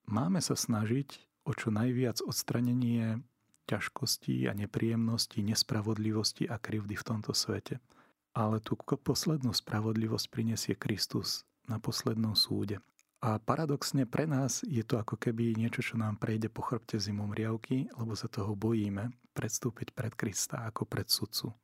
[0.09, 3.21] máme sa snažiť o čo najviac odstranenie
[3.69, 7.85] ťažkostí a nepríjemností, nespravodlivosti a krivdy v tomto svete.
[8.33, 12.83] Ale tú poslednú spravodlivosť prinesie Kristus na poslednom súde.
[13.23, 17.31] A paradoxne pre nás je to ako keby niečo, čo nám prejde po chrbte zimom
[17.31, 21.55] riavky, lebo sa toho bojíme predstúpiť pred Krista ako pred sudcu.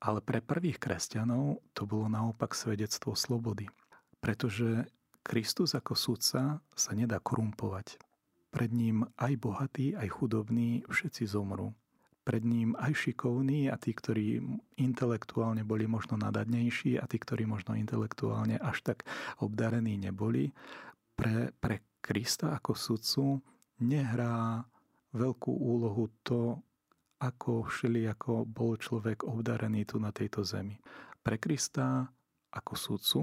[0.00, 3.66] Ale pre prvých kresťanov to bolo naopak svedectvo slobody.
[4.22, 4.86] Pretože
[5.26, 7.98] Kristus ako sudca sa nedá korumpovať.
[8.54, 11.74] Pred ním aj bohatí, aj chudobní všetci zomrú
[12.30, 14.38] pred ním aj šikovní a tí, ktorí
[14.78, 19.02] intelektuálne boli možno nadadnejší a tí, ktorí možno intelektuálne až tak
[19.42, 20.54] obdarení neboli.
[21.18, 23.42] Pre, pre Krista ako sudcu
[23.82, 24.62] nehrá
[25.10, 26.62] veľkú úlohu to,
[27.18, 30.78] ako všeli, ako bol človek obdarený tu na tejto zemi.
[31.26, 32.06] Pre Krista
[32.54, 33.20] ako sudcu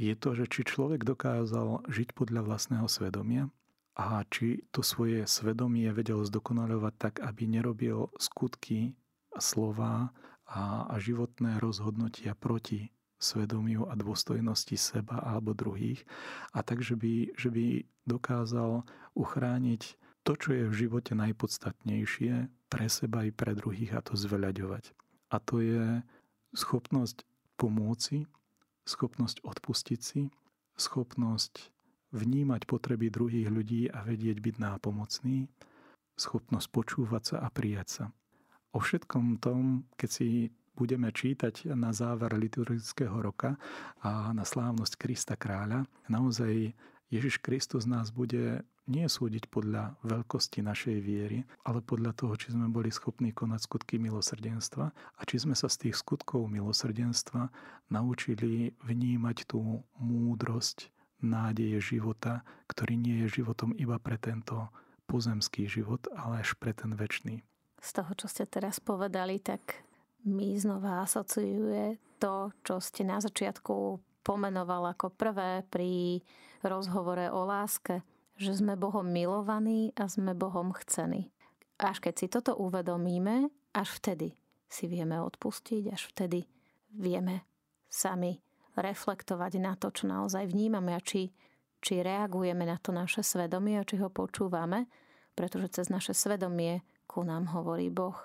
[0.00, 3.52] je to, že či človek dokázal žiť podľa vlastného svedomia,
[4.00, 8.96] a či to svoje svedomie vedel zdokonalovať tak, aby nerobil skutky
[9.36, 10.08] slova
[10.48, 12.88] a, a životné rozhodnutia proti
[13.20, 16.00] svedomiu a dôstojnosti seba alebo druhých
[16.56, 19.82] a tak, že by, že by dokázal uchrániť
[20.24, 24.96] to, čo je v živote najpodstatnejšie pre seba i pre druhých a to zveľaďovať.
[25.28, 26.00] A to je
[26.56, 27.28] schopnosť
[27.60, 28.24] pomôci,
[28.88, 30.32] schopnosť odpustiť si,
[30.80, 31.68] schopnosť
[32.12, 35.46] vnímať potreby druhých ľudí a vedieť byť nápomocný,
[36.18, 38.04] schopnosť počúvať sa a prijať sa.
[38.70, 40.28] O všetkom tom, keď si
[40.78, 43.58] budeme čítať na záver liturgického roka
[44.00, 46.72] a na slávnosť Krista kráľa, naozaj
[47.10, 52.66] Ježiš Kristus nás bude nie súdiť podľa veľkosti našej viery, ale podľa toho, či sme
[52.66, 57.50] boli schopní konať skutky milosrdenstva a či sme sa z tých skutkov milosrdenstva
[57.90, 60.90] naučili vnímať tú múdrosť,
[61.22, 64.68] nádeje života, ktorý nie je životom iba pre tento
[65.08, 67.42] pozemský život, ale až pre ten väčší.
[67.80, 69.82] Z toho, čo ste teraz povedali, tak
[70.28, 76.20] mi znova asociuje to, čo ste na začiatku pomenoval ako prvé pri
[76.60, 78.04] rozhovore o láske,
[78.36, 81.32] že sme Bohom milovaní a sme Bohom chcení.
[81.80, 84.36] Až keď si toto uvedomíme, až vtedy
[84.68, 86.44] si vieme odpustiť, až vtedy
[86.92, 87.48] vieme
[87.88, 88.44] sami
[88.80, 91.30] reflektovať na to, čo naozaj vnímame a či,
[91.80, 94.88] či reagujeme na to naše svedomie a či ho počúvame,
[95.36, 98.16] pretože cez naše svedomie ku nám hovorí Boh.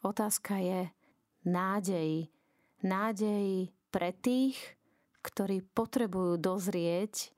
[0.00, 0.88] Otázka je
[1.44, 2.32] nádej.
[2.80, 4.56] Nádej pre tých,
[5.20, 7.34] ktorí potrebujú dozrieť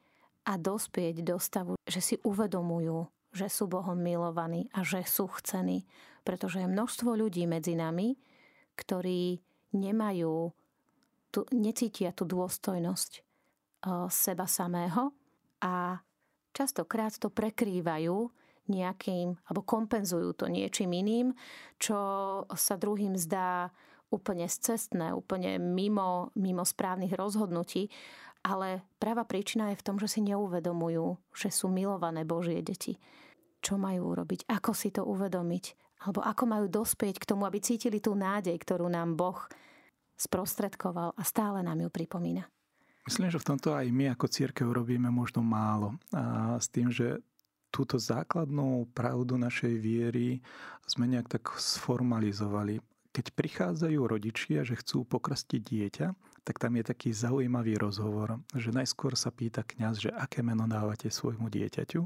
[0.47, 5.87] a dospieť do stavu, že si uvedomujú, že sú Bohom milovaní a že sú chcení.
[6.23, 8.15] Pretože je množstvo ľudí medzi nami,
[8.79, 9.43] ktorí
[9.75, 10.55] nemajú
[11.33, 15.17] tu, necítia tú dôstojnosť uh, seba samého
[15.65, 15.99] a
[16.53, 18.29] častokrát to prekrývajú
[18.71, 21.35] nejakým, alebo kompenzujú to niečím iným,
[21.83, 21.99] čo
[22.47, 23.75] sa druhým zdá
[24.13, 27.89] úplne scestné, úplne mimo, mimo správnych rozhodnutí,
[28.45, 33.01] ale práva príčina je v tom, že si neuvedomujú, že sú milované Božie deti.
[33.63, 34.51] Čo majú urobiť?
[34.51, 35.65] Ako si to uvedomiť?
[36.03, 39.39] Alebo ako majú dospieť k tomu, aby cítili tú nádej, ktorú nám Boh
[40.23, 42.47] sprostredkoval a stále nám ju pripomína.
[43.03, 45.99] Myslím, že v tomto aj my ako církev robíme možno málo.
[46.15, 47.19] A s tým, že
[47.75, 50.39] túto základnú pravdu našej viery
[50.87, 52.79] sme nejak tak sformalizovali.
[53.13, 56.07] Keď prichádzajú rodičia, že chcú pokrstiť dieťa,
[56.49, 61.13] tak tam je taký zaujímavý rozhovor, že najskôr sa pýta kňaz, že aké meno dávate
[61.13, 62.01] svojmu dieťaťu.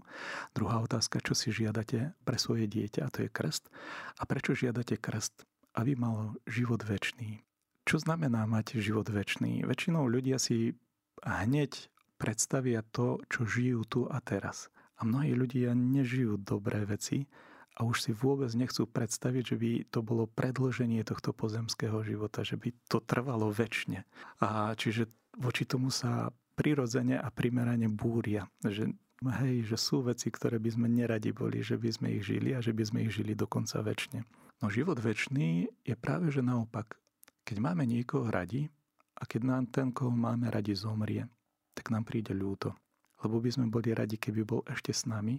[0.57, 3.71] Druhá otázka, čo si žiadate pre svoje dieťa, a to je krst.
[4.19, 5.47] A prečo žiadate krst?
[5.77, 7.45] Aby mal život väčší.
[7.87, 9.63] Čo znamená mať život väčší?
[9.63, 10.75] Väčšinou ľudia si
[11.23, 11.87] hneď
[12.19, 14.75] predstavia to, čo žijú tu a teraz.
[14.99, 17.31] A mnohí ľudia nežijú dobré veci
[17.79, 22.59] a už si vôbec nechcú predstaviť, že by to bolo predloženie tohto pozemského života, že
[22.59, 24.03] by to trvalo väčšine.
[24.43, 25.07] A čiže
[25.39, 28.51] voči tomu sa prirodzene a primerane búria.
[28.67, 28.99] Že,
[29.47, 32.59] hej, že sú veci, ktoré by sme neradi boli, že by sme ich žili a
[32.59, 34.27] že by sme ich žili dokonca väčšine.
[34.59, 36.99] No život väčší je práve že naopak.
[37.47, 38.67] Keď máme niekoho radi
[39.15, 41.31] a keď nám ten, koho máme radi, zomrie,
[41.79, 42.75] tak nám príde ľúto.
[43.23, 45.39] Lebo by sme boli radi, keby bol ešte s nami,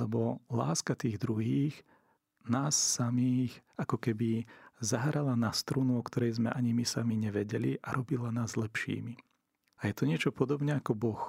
[0.00, 1.76] lebo láska tých druhých
[2.48, 4.48] nás samých ako keby
[4.80, 9.14] zahrala na strunu, o ktorej sme ani my sami nevedeli a robila nás lepšími.
[9.84, 11.22] A je to niečo podobne ako Boh.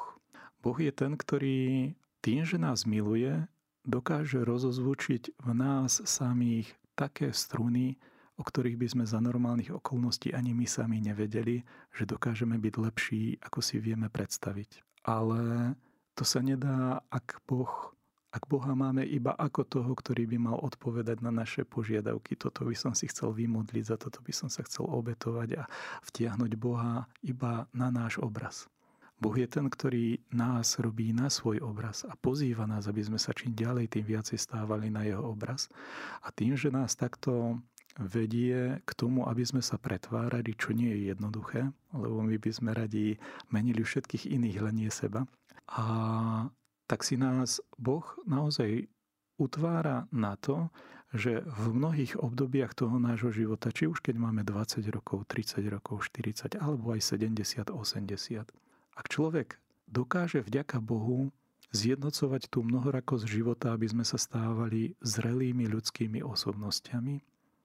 [0.63, 1.91] Boh je ten, ktorý
[2.24, 3.43] tým, že nás miluje,
[3.84, 7.99] dokáže rozozvučiť v nás samých také struny,
[8.38, 11.61] o ktorých by sme za normálnych okolností ani my sami nevedeli,
[11.93, 14.81] že dokážeme byť lepší, ako si vieme predstaviť.
[15.05, 15.73] Ale
[16.17, 17.93] to sa nedá, ak Boh
[18.34, 22.73] ak Boha máme iba ako toho, ktorý by mal odpovedať na naše požiadavky, toto by
[22.73, 25.69] som si chcel vymodliť, za toto by som sa chcel obetovať a
[26.09, 28.65] vtiahnuť Boha iba na náš obraz.
[29.21, 33.38] Boh je ten, ktorý nás robí na svoj obraz a pozýva nás, aby sme sa
[33.38, 35.69] čím ďalej, tým viacej stávali na jeho obraz.
[36.25, 37.61] A tým, že nás takto
[37.99, 42.71] vedie k tomu, aby sme sa pretvárali, čo nie je jednoduché, lebo my by sme
[42.73, 43.21] radi
[43.53, 45.29] menili všetkých iných, len nie seba.
[45.69, 45.83] A
[46.89, 48.89] tak si nás Boh naozaj
[49.37, 50.69] utvára na to,
[51.13, 56.09] že v mnohých obdobiach toho nášho života, či už keď máme 20 rokov, 30 rokov,
[56.09, 58.49] 40 alebo aj 70, 80,
[58.97, 61.29] ak človek dokáže vďaka Bohu
[61.73, 67.21] zjednocovať tú mnohorakosť života, aby sme sa stávali zrelými ľudskými osobnostiami,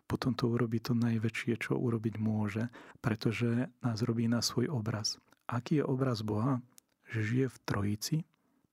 [0.08, 2.72] potom to urobí to najväčšie, čo urobiť môže,
[3.04, 5.20] pretože nás robí na svoj obraz.
[5.44, 6.64] Aký je obraz Boha?
[7.12, 8.16] Že žije v trojici,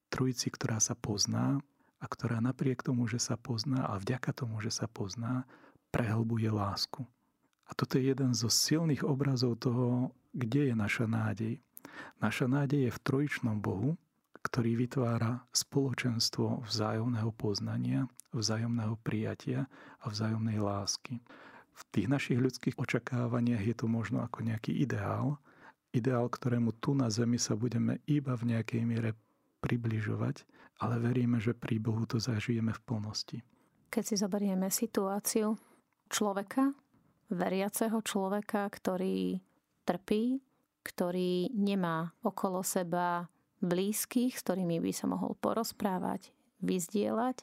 [0.07, 1.59] trojici, ktorá sa pozná
[1.99, 5.43] a ktorá napriek tomu, že sa pozná a vďaka tomu, že sa pozná,
[5.91, 7.03] prehlbuje lásku.
[7.67, 11.59] A toto je jeden zo silných obrazov toho, kde je naša nádej.
[12.19, 13.99] Naša nádej je v trojičnom Bohu,
[14.45, 18.05] ktorý vytvára spoločenstvo vzájomného poznania,
[18.37, 19.67] vzájomného prijatia
[20.03, 21.23] a vzájomnej lásky.
[21.75, 25.39] V tých našich ľudských očakávaniach je to možno ako nejaký ideál,
[25.91, 29.11] ideál, ktorému tu na Zemi sa budeme iba v nejakej miere
[29.63, 30.43] približovať,
[30.83, 33.37] ale veríme, že pri Bohu to zažijeme v plnosti.
[33.91, 35.55] Keď si zoberieme situáciu
[36.11, 36.75] človeka,
[37.31, 39.39] veriaceho človeka, ktorý
[39.87, 40.43] trpí,
[40.85, 43.25] ktorý nemá okolo seba
[43.63, 46.29] blízkych, s ktorými by sa mohol porozprávať,
[46.61, 47.41] vyzdieľať,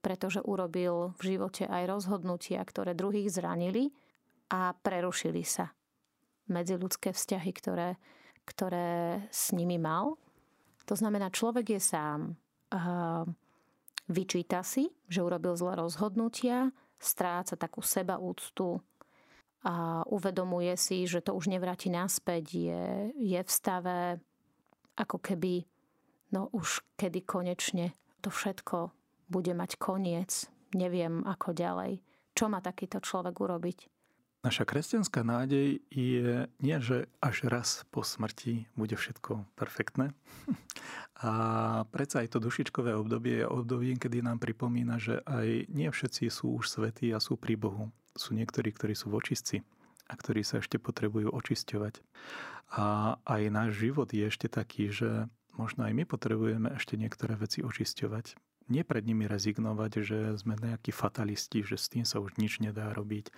[0.00, 3.92] pretože urobil v živote aj rozhodnutia, ktoré druhých zranili
[4.50, 5.72] a prerušili sa
[6.50, 7.88] medziludské vzťahy, ktoré,
[8.44, 10.18] ktoré s nimi mal
[10.90, 12.34] to znamená, človek je sám.
[14.10, 18.82] Vyčíta si, že urobil zlé rozhodnutia, stráca takú seba úctu
[19.62, 22.84] a uvedomuje si, že to už nevráti naspäť, je,
[23.14, 24.18] je v stave
[24.98, 25.62] ako keby,
[26.34, 28.90] no už kedy konečne to všetko
[29.30, 32.02] bude mať koniec, neviem ako ďalej.
[32.34, 33.78] Čo má takýto človek urobiť?
[34.40, 40.16] Naša kresťanská nádej je nie, že až raz po smrti bude všetko perfektné.
[41.20, 41.30] A
[41.92, 46.56] predsa aj to dušičkové obdobie je obdobie, kedy nám pripomína, že aj nie všetci sú
[46.56, 47.92] už svetí a sú pri Bohu.
[48.16, 49.60] Sú niektorí, ktorí sú v očistci
[50.08, 52.00] a ktorí sa ešte potrebujú očisťovať.
[52.80, 57.60] A aj náš život je ešte taký, že možno aj my potrebujeme ešte niektoré veci
[57.60, 62.62] očisťovať nie pred nimi rezignovať, že sme nejakí fatalisti, že s tým sa už nič
[62.62, 63.34] nedá robiť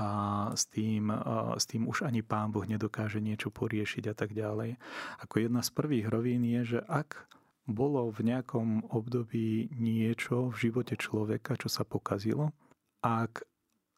[0.00, 0.08] a
[0.56, 1.12] s tým,
[1.60, 4.80] s tým už ani Pán Boh nedokáže niečo poriešiť a tak ďalej.
[5.20, 7.28] Ako jedna z prvých rovín je, že ak
[7.68, 12.50] bolo v nejakom období niečo v živote človeka, čo sa pokazilo,
[13.04, 13.44] ak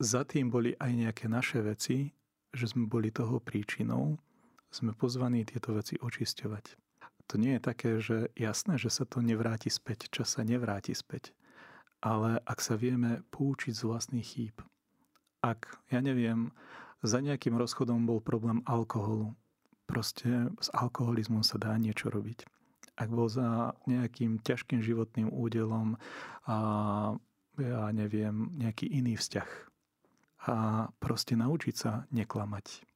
[0.03, 2.11] za tým boli aj nejaké naše veci,
[2.53, 4.19] že sme boli toho príčinou,
[4.69, 6.82] sme pozvaní tieto veci očisťovať.
[7.33, 11.33] To nie je také, že jasné, že sa to nevráti späť, čas sa nevráti späť.
[12.05, 14.61] Ale ak sa vieme poučiť z vlastných chýb,
[15.41, 16.53] ak, ja neviem,
[17.01, 19.33] za nejakým rozchodom bol problém alkoholu,
[19.89, 22.45] proste s alkoholizmom sa dá niečo robiť.
[23.01, 25.97] Ak bol za nejakým ťažkým životným údelom
[26.45, 26.57] a
[27.57, 29.51] ja neviem, nejaký iný vzťah.
[30.53, 30.55] A
[31.01, 32.92] proste naučiť sa neklamať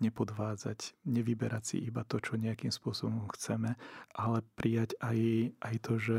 [0.00, 3.76] nepodvádzať, nevyberať si iba to, čo nejakým spôsobom chceme,
[4.16, 5.18] ale prijať aj,
[5.60, 6.18] aj to, že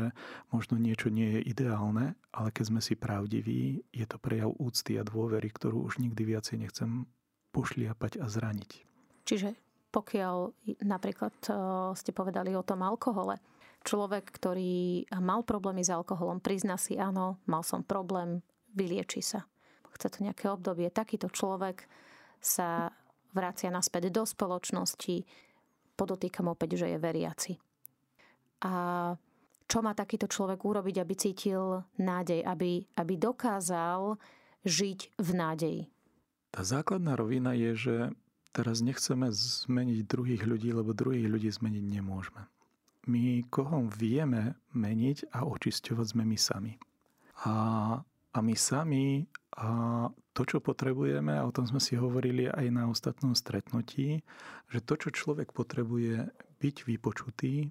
[0.54, 5.06] možno niečo nie je ideálne, ale keď sme si pravdiví, je to prejav úcty a
[5.06, 7.10] dôvery, ktorú už nikdy viacej nechcem
[7.52, 8.70] pošliapať a zraniť.
[9.28, 9.54] Čiže
[9.92, 10.36] pokiaľ
[10.88, 11.52] napríklad e,
[11.92, 13.36] ste povedali o tom alkohole,
[13.84, 18.40] človek, ktorý mal problémy s alkoholom, prizná si, áno, mal som problém,
[18.72, 19.44] vylieči sa.
[19.92, 20.88] Chce to nejaké obdobie.
[20.88, 21.84] Takýto človek
[22.40, 22.88] sa
[23.32, 25.24] vracia naspäť do spoločnosti,
[25.96, 27.52] podotýkam opäť, že je veriaci.
[28.62, 28.72] A
[29.66, 34.20] čo má takýto človek urobiť, aby cítil nádej, aby, aby dokázal
[34.68, 35.82] žiť v nádeji?
[36.52, 37.96] Tá základná rovina je, že
[38.52, 42.44] teraz nechceme zmeniť druhých ľudí, lebo druhých ľudí zmeniť nemôžeme.
[43.08, 46.72] My, koho vieme meniť a očisťovať, sme my sami.
[47.42, 47.52] A,
[48.32, 49.68] a my sami a
[50.32, 54.24] to, čo potrebujeme, a o tom sme si hovorili aj na ostatnom stretnutí,
[54.72, 57.68] že to, čo človek potrebuje, byť vypočutý,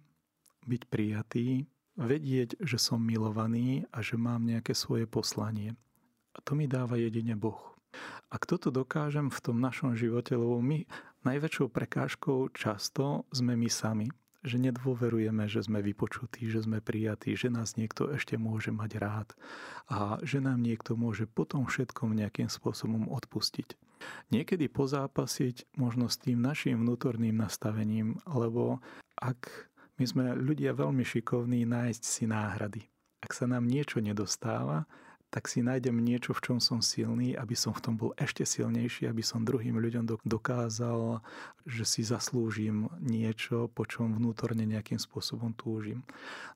[0.69, 1.65] byť prijatý,
[1.97, 5.73] vedieť, že som milovaný a že mám nejaké svoje poslanie.
[6.31, 7.73] A to mi dáva jedine Boh.
[8.31, 10.85] Ak toto dokážem v tom našom živote, lebo my
[11.27, 14.07] najväčšou prekážkou často sme my sami
[14.41, 19.29] že nedôverujeme, že sme vypočutí, že sme prijatí, že nás niekto ešte môže mať rád
[19.85, 23.77] a že nám niekto môže potom všetkom nejakým spôsobom odpustiť.
[24.33, 28.81] Niekedy pozápasiť možno s tým našim vnútorným nastavením, lebo
[29.21, 29.69] ak
[30.01, 32.81] my sme ľudia veľmi šikovní nájsť si náhrady.
[33.21, 34.89] Ak sa nám niečo nedostáva,
[35.31, 39.07] tak si nájdem niečo, v čom som silný, aby som v tom bol ešte silnejší,
[39.07, 41.23] aby som druhým ľuďom dokázal,
[41.63, 46.03] že si zaslúžim niečo, po čom vnútorne nejakým spôsobom túžim.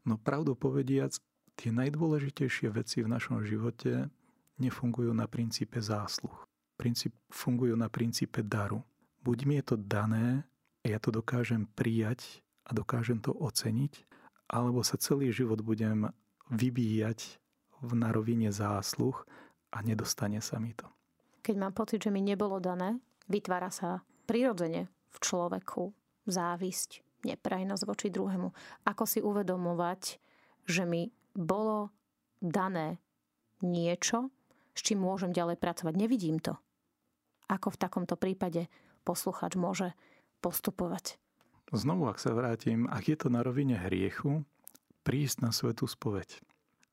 [0.03, 1.15] No pravdu povediac,
[1.55, 4.11] tie najdôležitejšie veci v našom živote
[4.59, 6.35] nefungujú na princípe zásluh.
[6.75, 8.83] Princíp, fungujú na princípe daru.
[9.23, 10.43] Buď mi je to dané,
[10.83, 14.03] ja to dokážem prijať a dokážem to oceniť,
[14.51, 16.11] alebo sa celý život budem
[16.51, 17.39] vybíjať
[17.93, 19.13] na rovine zásluh
[19.69, 20.87] a nedostane sa mi to.
[21.45, 22.97] Keď mám pocit, že mi nebolo dané,
[23.29, 25.93] vytvára sa prirodzene v človeku
[26.25, 28.49] závisť, neprajnosť voči druhému.
[28.89, 30.17] Ako si uvedomovať,
[30.65, 31.93] že mi bolo
[32.41, 32.97] dané
[33.61, 34.33] niečo,
[34.73, 35.93] s čím môžem ďalej pracovať.
[35.93, 36.57] Nevidím to.
[37.45, 38.65] Ako v takomto prípade
[39.05, 39.93] posluchač môže
[40.41, 41.21] postupovať?
[41.69, 44.45] Znovu, ak sa vrátim, ak je to na rovine hriechu,
[45.05, 46.41] prísť na svetú spoveď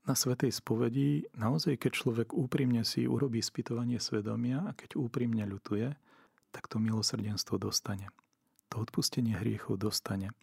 [0.02, 5.94] na Svetej spovedi naozaj, keď človek úprimne si urobí spytovanie svedomia a keď úprimne ľutuje,
[6.50, 8.10] tak to milosrdenstvo dostane.
[8.74, 10.34] To odpustenie hriechov dostane.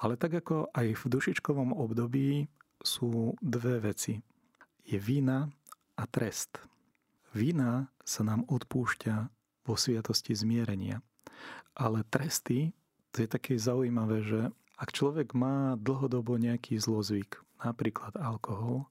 [0.00, 2.48] Ale tak ako aj v dušičkovom období
[2.80, 4.22] sú dve veci.
[4.86, 5.50] Je vina
[5.98, 6.62] a trest.
[7.36, 9.16] Vina sa nám odpúšťa
[9.68, 11.04] vo sviatosti zmierenia.
[11.76, 12.72] Ale tresty,
[13.12, 14.40] to je také zaujímavé, že
[14.80, 18.88] ak človek má dlhodobo nejaký zlozvyk, napríklad alkohol,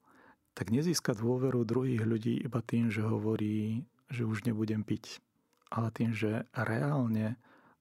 [0.54, 5.22] tak nezíska dôveru druhých ľudí iba tým, že hovorí, že už nebudem piť,
[5.70, 7.38] ale tým, že reálne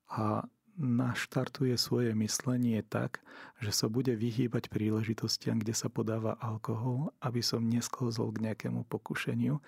[0.09, 0.45] a
[0.79, 3.19] naštartuje svoje myslenie tak,
[3.59, 9.59] že sa bude vyhýbať príležitostiam, kde sa podáva alkohol, aby som nesklzol k nejakému pokušeniu.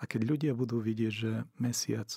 [0.00, 2.12] A keď ľudia budú vidieť, že mesiac,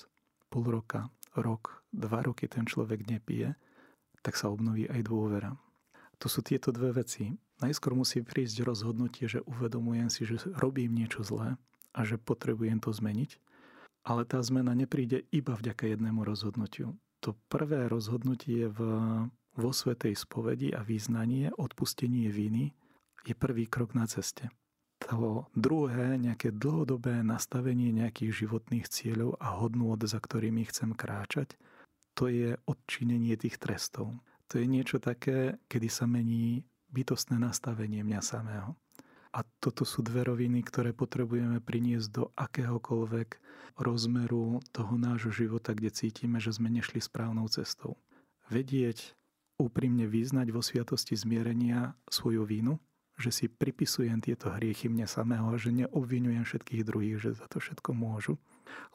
[0.52, 3.56] pol roka, rok, dva roky ten človek nepije,
[4.20, 5.56] tak sa obnoví aj dôvera.
[6.20, 7.32] To sú tieto dve veci.
[7.62, 11.54] Najskôr musí prísť rozhodnutie, že uvedomujem si, že robím niečo zlé
[11.94, 13.38] a že potrebujem to zmeniť.
[14.04, 16.98] Ale tá zmena nepríde iba vďaka jednému rozhodnutiu.
[17.24, 18.78] To prvé rozhodnutie v,
[19.56, 22.76] vo Svetej spovedi a význanie, odpustenie viny,
[23.24, 24.52] je prvý krok na ceste.
[25.08, 31.56] To druhé, nejaké dlhodobé nastavenie nejakých životných cieľov a hodnôt, za ktorými chcem kráčať,
[32.12, 34.12] to je odčinenie tých trestov.
[34.52, 36.62] To je niečo také, kedy sa mení
[36.94, 38.78] bytostné nastavenie mňa samého.
[39.34, 43.34] A toto sú dve roviny, ktoré potrebujeme priniesť do akéhokoľvek
[43.74, 47.98] rozmeru toho nášho života, kde cítime, že sme nešli správnou cestou.
[48.46, 49.18] Vedieť,
[49.58, 52.78] úprimne vyznať vo sviatosti zmierenia svoju vínu,
[53.18, 57.58] že si pripisujem tieto hriechy mne samého a že neobvinujem všetkých druhých, že za to
[57.58, 58.38] všetko môžu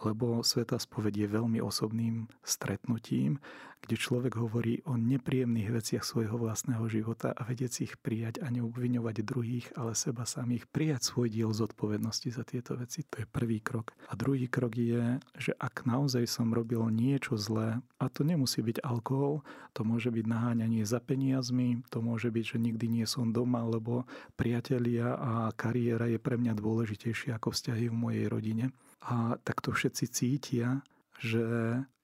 [0.03, 3.39] lebo Sveta spoveď je veľmi osobným stretnutím,
[3.79, 9.15] kde človek hovorí o nepríjemných veciach svojho vlastného života a vedieť ich prijať a neobviňovať
[9.23, 13.07] druhých, ale seba samých, prijať svoj diel zodpovednosti za tieto veci.
[13.07, 13.95] To je prvý krok.
[14.11, 18.83] A druhý krok je, že ak naozaj som robil niečo zlé, a to nemusí byť
[18.83, 23.63] alkohol, to môže byť naháňanie za peniazmi, to môže byť, že nikdy nie som doma,
[23.63, 24.03] lebo
[24.35, 29.71] priatelia a kariéra je pre mňa dôležitejšie ako vzťahy v mojej rodine a tak to
[29.71, 30.83] všetci cítia,
[31.19, 31.43] že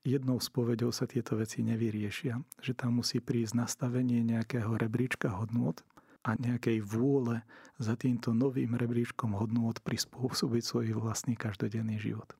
[0.06, 2.38] jednou spovedou sa tieto veci nevyriešia.
[2.62, 5.76] Že tam musí prísť nastavenie nejakého rebríčka hodnôt
[6.22, 7.42] a nejakej vôle
[7.78, 12.32] za týmto novým rebríčkom hodnôt prispôsobiť svoj vlastný každodenný život.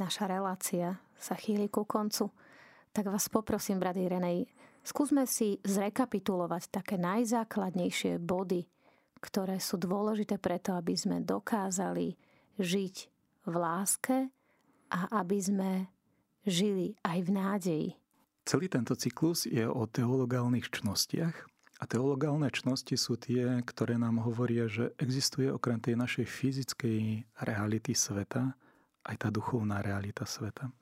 [0.00, 2.30] Naša relácia sa chýli ku koncu.
[2.94, 4.38] Tak vás poprosím, brady Renej,
[4.86, 8.66] skúsme si zrekapitulovať také najzákladnejšie body,
[9.18, 12.14] ktoré sú dôležité preto, aby sme dokázali
[12.58, 13.13] žiť
[13.44, 14.16] v láske
[14.92, 15.70] a aby sme
[16.44, 17.88] žili aj v nádeji.
[18.44, 21.36] Celý tento cyklus je o teologálnych čnostiach
[21.80, 27.96] a teologálne čnosti sú tie, ktoré nám hovoria, že existuje okrem tej našej fyzickej reality
[27.96, 28.52] sveta
[29.04, 30.72] aj tá duchovná realita sveta.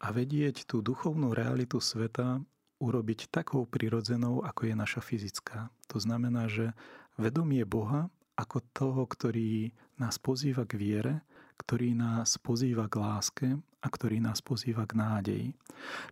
[0.00, 2.40] A vedieť tú duchovnú realitu sveta
[2.78, 5.68] urobiť takou prirodzenou, ako je naša fyzická.
[5.90, 6.72] To znamená, že
[7.18, 11.14] vedomie Boha ako toho, ktorý nás pozýva k viere,
[11.58, 13.48] ktorý nás pozýva k láske
[13.78, 15.48] a ktorý nás pozýva k nádeji.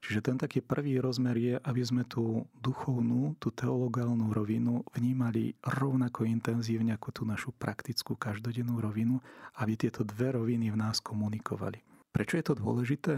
[0.02, 6.26] Čiže ten taký prvý rozmer je, aby sme tú duchovnú, tú teologálnu rovinu vnímali rovnako
[6.26, 9.18] intenzívne ako tú našu praktickú každodennú rovinu,
[9.58, 11.82] aby tieto dve roviny v nás komunikovali.
[12.14, 13.14] Prečo je to dôležité?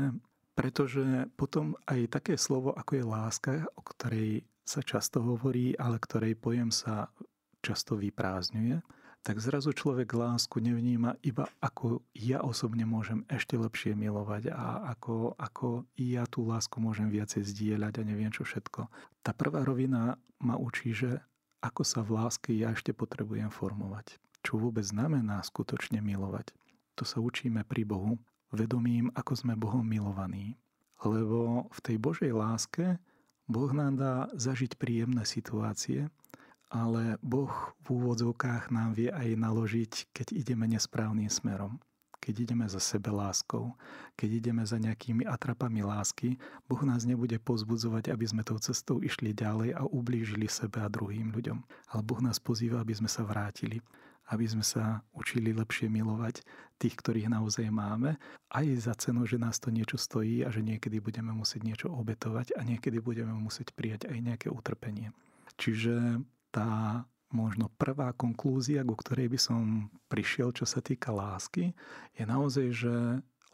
[0.57, 6.35] Pretože potom aj také slovo, ako je láska, o ktorej sa často hovorí, ale ktorej
[6.35, 7.13] pojem sa
[7.63, 14.55] často vyprázdňuje, tak zrazu človek lásku nevníma iba ako ja osobne môžem ešte lepšie milovať
[14.55, 18.89] a ako, ako ja tú lásku môžem viacej zdieľať a neviem čo všetko.
[19.21, 21.21] Tá prvá rovina ma učí, že
[21.61, 24.17] ako sa v láske ja ešte potrebujem formovať.
[24.47, 26.55] Čo vôbec znamená skutočne milovať.
[26.95, 28.17] To sa učíme pri Bohu,
[28.55, 30.55] vedomím, ako sme Bohom milovaní.
[31.03, 32.99] Lebo v tej Božej láske
[33.49, 36.11] Boh nám dá zažiť príjemné situácie,
[36.69, 37.51] ale Boh
[37.85, 41.81] v úvodzovkách nám vie aj naložiť, keď ideme nesprávnym smerom.
[42.19, 43.73] Keď ideme za sebe láskou,
[44.19, 46.37] keď ideme za nejakými atrapami lásky,
[46.69, 51.33] Boh nás nebude pozbudzovať, aby sme tou cestou išli ďalej a ublížili sebe a druhým
[51.33, 51.59] ľuďom.
[51.95, 53.81] Ale Boh nás pozýva, aby sme sa vrátili,
[54.29, 56.45] aby sme sa učili lepšie milovať
[56.77, 58.21] tých, ktorých naozaj máme,
[58.53, 62.53] aj za cenu, že nás to niečo stojí a že niekedy budeme musieť niečo obetovať
[62.59, 65.17] a niekedy budeme musieť prijať aj nejaké utrpenie.
[65.57, 66.21] Čiže
[66.59, 69.63] tá možno prvá konklúzia, ku ktorej by som
[70.11, 71.71] prišiel, čo sa týka lásky,
[72.19, 72.95] je naozaj, že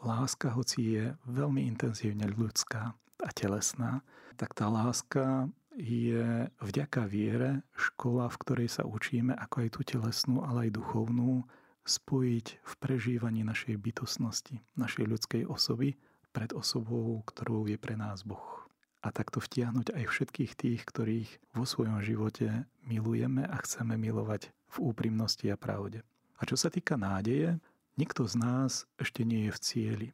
[0.01, 4.01] láska, hoci je veľmi intenzívne ľudská a telesná,
[4.39, 10.41] tak tá láska je vďaka viere škola, v ktorej sa učíme, ako aj tú telesnú,
[10.41, 11.43] ale aj duchovnú,
[11.85, 15.93] spojiť v prežívaní našej bytostnosti, našej ľudskej osoby
[16.33, 18.64] pred osobou, ktorou je pre nás Boh
[19.05, 24.77] a takto vtiahnuť aj všetkých tých, ktorých vo svojom živote milujeme a chceme milovať v
[24.81, 26.01] úprimnosti a pravde.
[26.41, 27.61] A čo sa týka nádeje,
[28.01, 30.09] nikto z nás ešte nie je v cieli.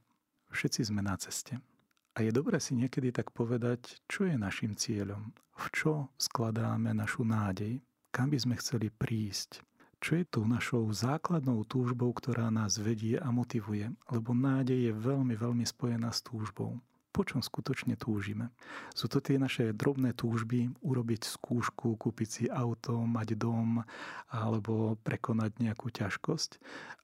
[0.51, 1.55] Všetci sme na ceste.
[2.19, 7.23] A je dobré si niekedy tak povedať, čo je našim cieľom, v čo skladáme našu
[7.23, 7.79] nádej,
[8.11, 9.63] kam by sme chceli prísť,
[10.03, 15.39] čo je tou našou základnou túžbou, ktorá nás vedie a motivuje, lebo nádej je veľmi,
[15.39, 16.75] veľmi spojená s túžbou
[17.11, 18.55] po čom skutočne túžime.
[18.95, 23.83] Sú to tie naše drobné túžby, urobiť skúšku, kúpiť si auto, mať dom
[24.31, 26.57] alebo prekonať nejakú ťažkosť.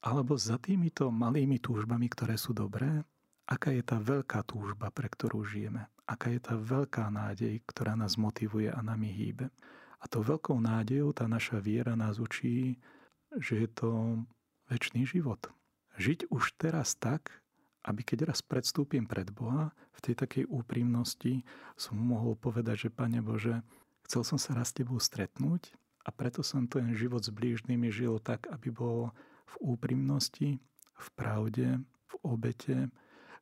[0.08, 3.04] Alebo za týmito malými túžbami, ktoré sú dobré,
[3.48, 5.92] aká je tá veľká túžba, pre ktorú žijeme.
[6.08, 9.52] Aká je tá veľká nádej, ktorá nás motivuje a nami hýbe.
[10.00, 12.80] A tou veľkou nádejou tá naša viera nás učí,
[13.36, 13.90] že je to
[14.72, 15.52] väčší život.
[15.98, 17.44] Žiť už teraz tak,
[17.88, 21.48] aby keď raz predstúpim pred Boha, v tej takej úprimnosti
[21.80, 23.64] som mohol povedať, že Pane Bože,
[24.04, 25.72] chcel som sa raz s Tebou stretnúť
[26.04, 29.16] a preto som ten život s blížnymi žil tak, aby bol
[29.48, 30.60] v úprimnosti,
[31.00, 31.80] v pravde,
[32.12, 32.78] v obete,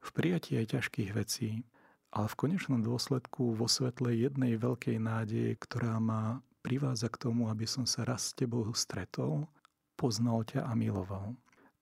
[0.05, 1.65] v prijatí aj ťažkých vecí,
[2.13, 7.65] ale v konečnom dôsledku vo svetle jednej veľkej nádeje, ktorá ma privádza k tomu, aby
[7.65, 9.49] som sa raz s Tebou stretol,
[9.97, 11.33] poznal ťa a miloval.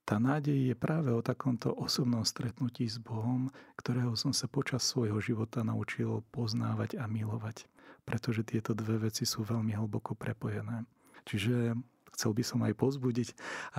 [0.04, 3.48] Tá nádej je práve o takomto osobnom stretnutí s Bohom,
[3.80, 7.64] ktorého som sa počas svojho života naučil poznávať a milovať,
[8.04, 10.84] pretože tieto dve veci sú veľmi hlboko prepojené.
[11.24, 11.80] Čiže
[12.20, 13.30] chcel by som aj pozbudiť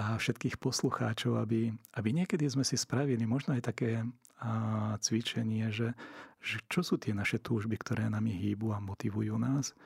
[0.00, 4.00] a všetkých poslucháčov, aby, aby niekedy sme si spravili možno aj také
[4.40, 5.92] a, cvičenie, že,
[6.40, 9.76] že čo sú tie naše túžby, ktoré nami hýbu a motivujú nás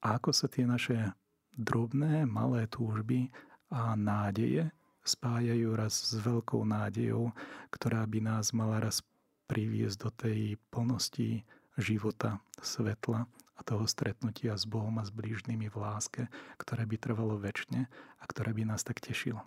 [0.00, 1.12] a ako sa tie naše
[1.52, 3.28] drobné, malé túžby
[3.68, 4.72] a nádeje
[5.02, 7.34] spájajú raz s veľkou nádejou,
[7.74, 9.02] ktorá by nás mala raz
[9.50, 10.40] priviesť do tej
[10.72, 11.44] plnosti
[11.76, 13.26] života, svetla
[13.56, 16.22] a toho stretnutia s Bohom a s blížnymi v láske,
[16.56, 17.86] ktoré by trvalo väčšine
[18.18, 19.44] a ktoré by nás tak tešilo.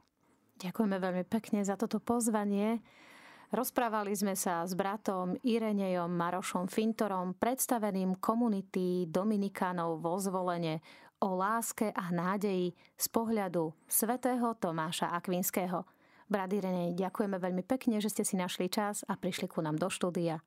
[0.56, 2.80] Ďakujeme veľmi pekne za toto pozvanie.
[3.54, 10.82] Rozprávali sme sa s bratom Irenejom Marošom Fintorom, predstaveným komunity Dominikánov vo zvolenie
[11.20, 15.84] o láske a nádeji z pohľadu svätého Tomáša Akvinského.
[16.26, 19.94] Brat Irenej, ďakujeme veľmi pekne, že ste si našli čas a prišli ku nám do
[19.94, 20.42] štúdia.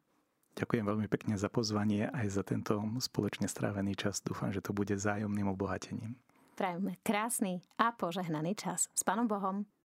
[0.58, 4.18] Ďakujem veľmi pekne za pozvanie aj za tento spoločne strávený čas.
[4.18, 6.18] Dúfam, že to bude zájomným obohatením.
[6.58, 8.90] Prajme krásny a požehnaný čas.
[8.90, 9.70] S Pánom Bohom.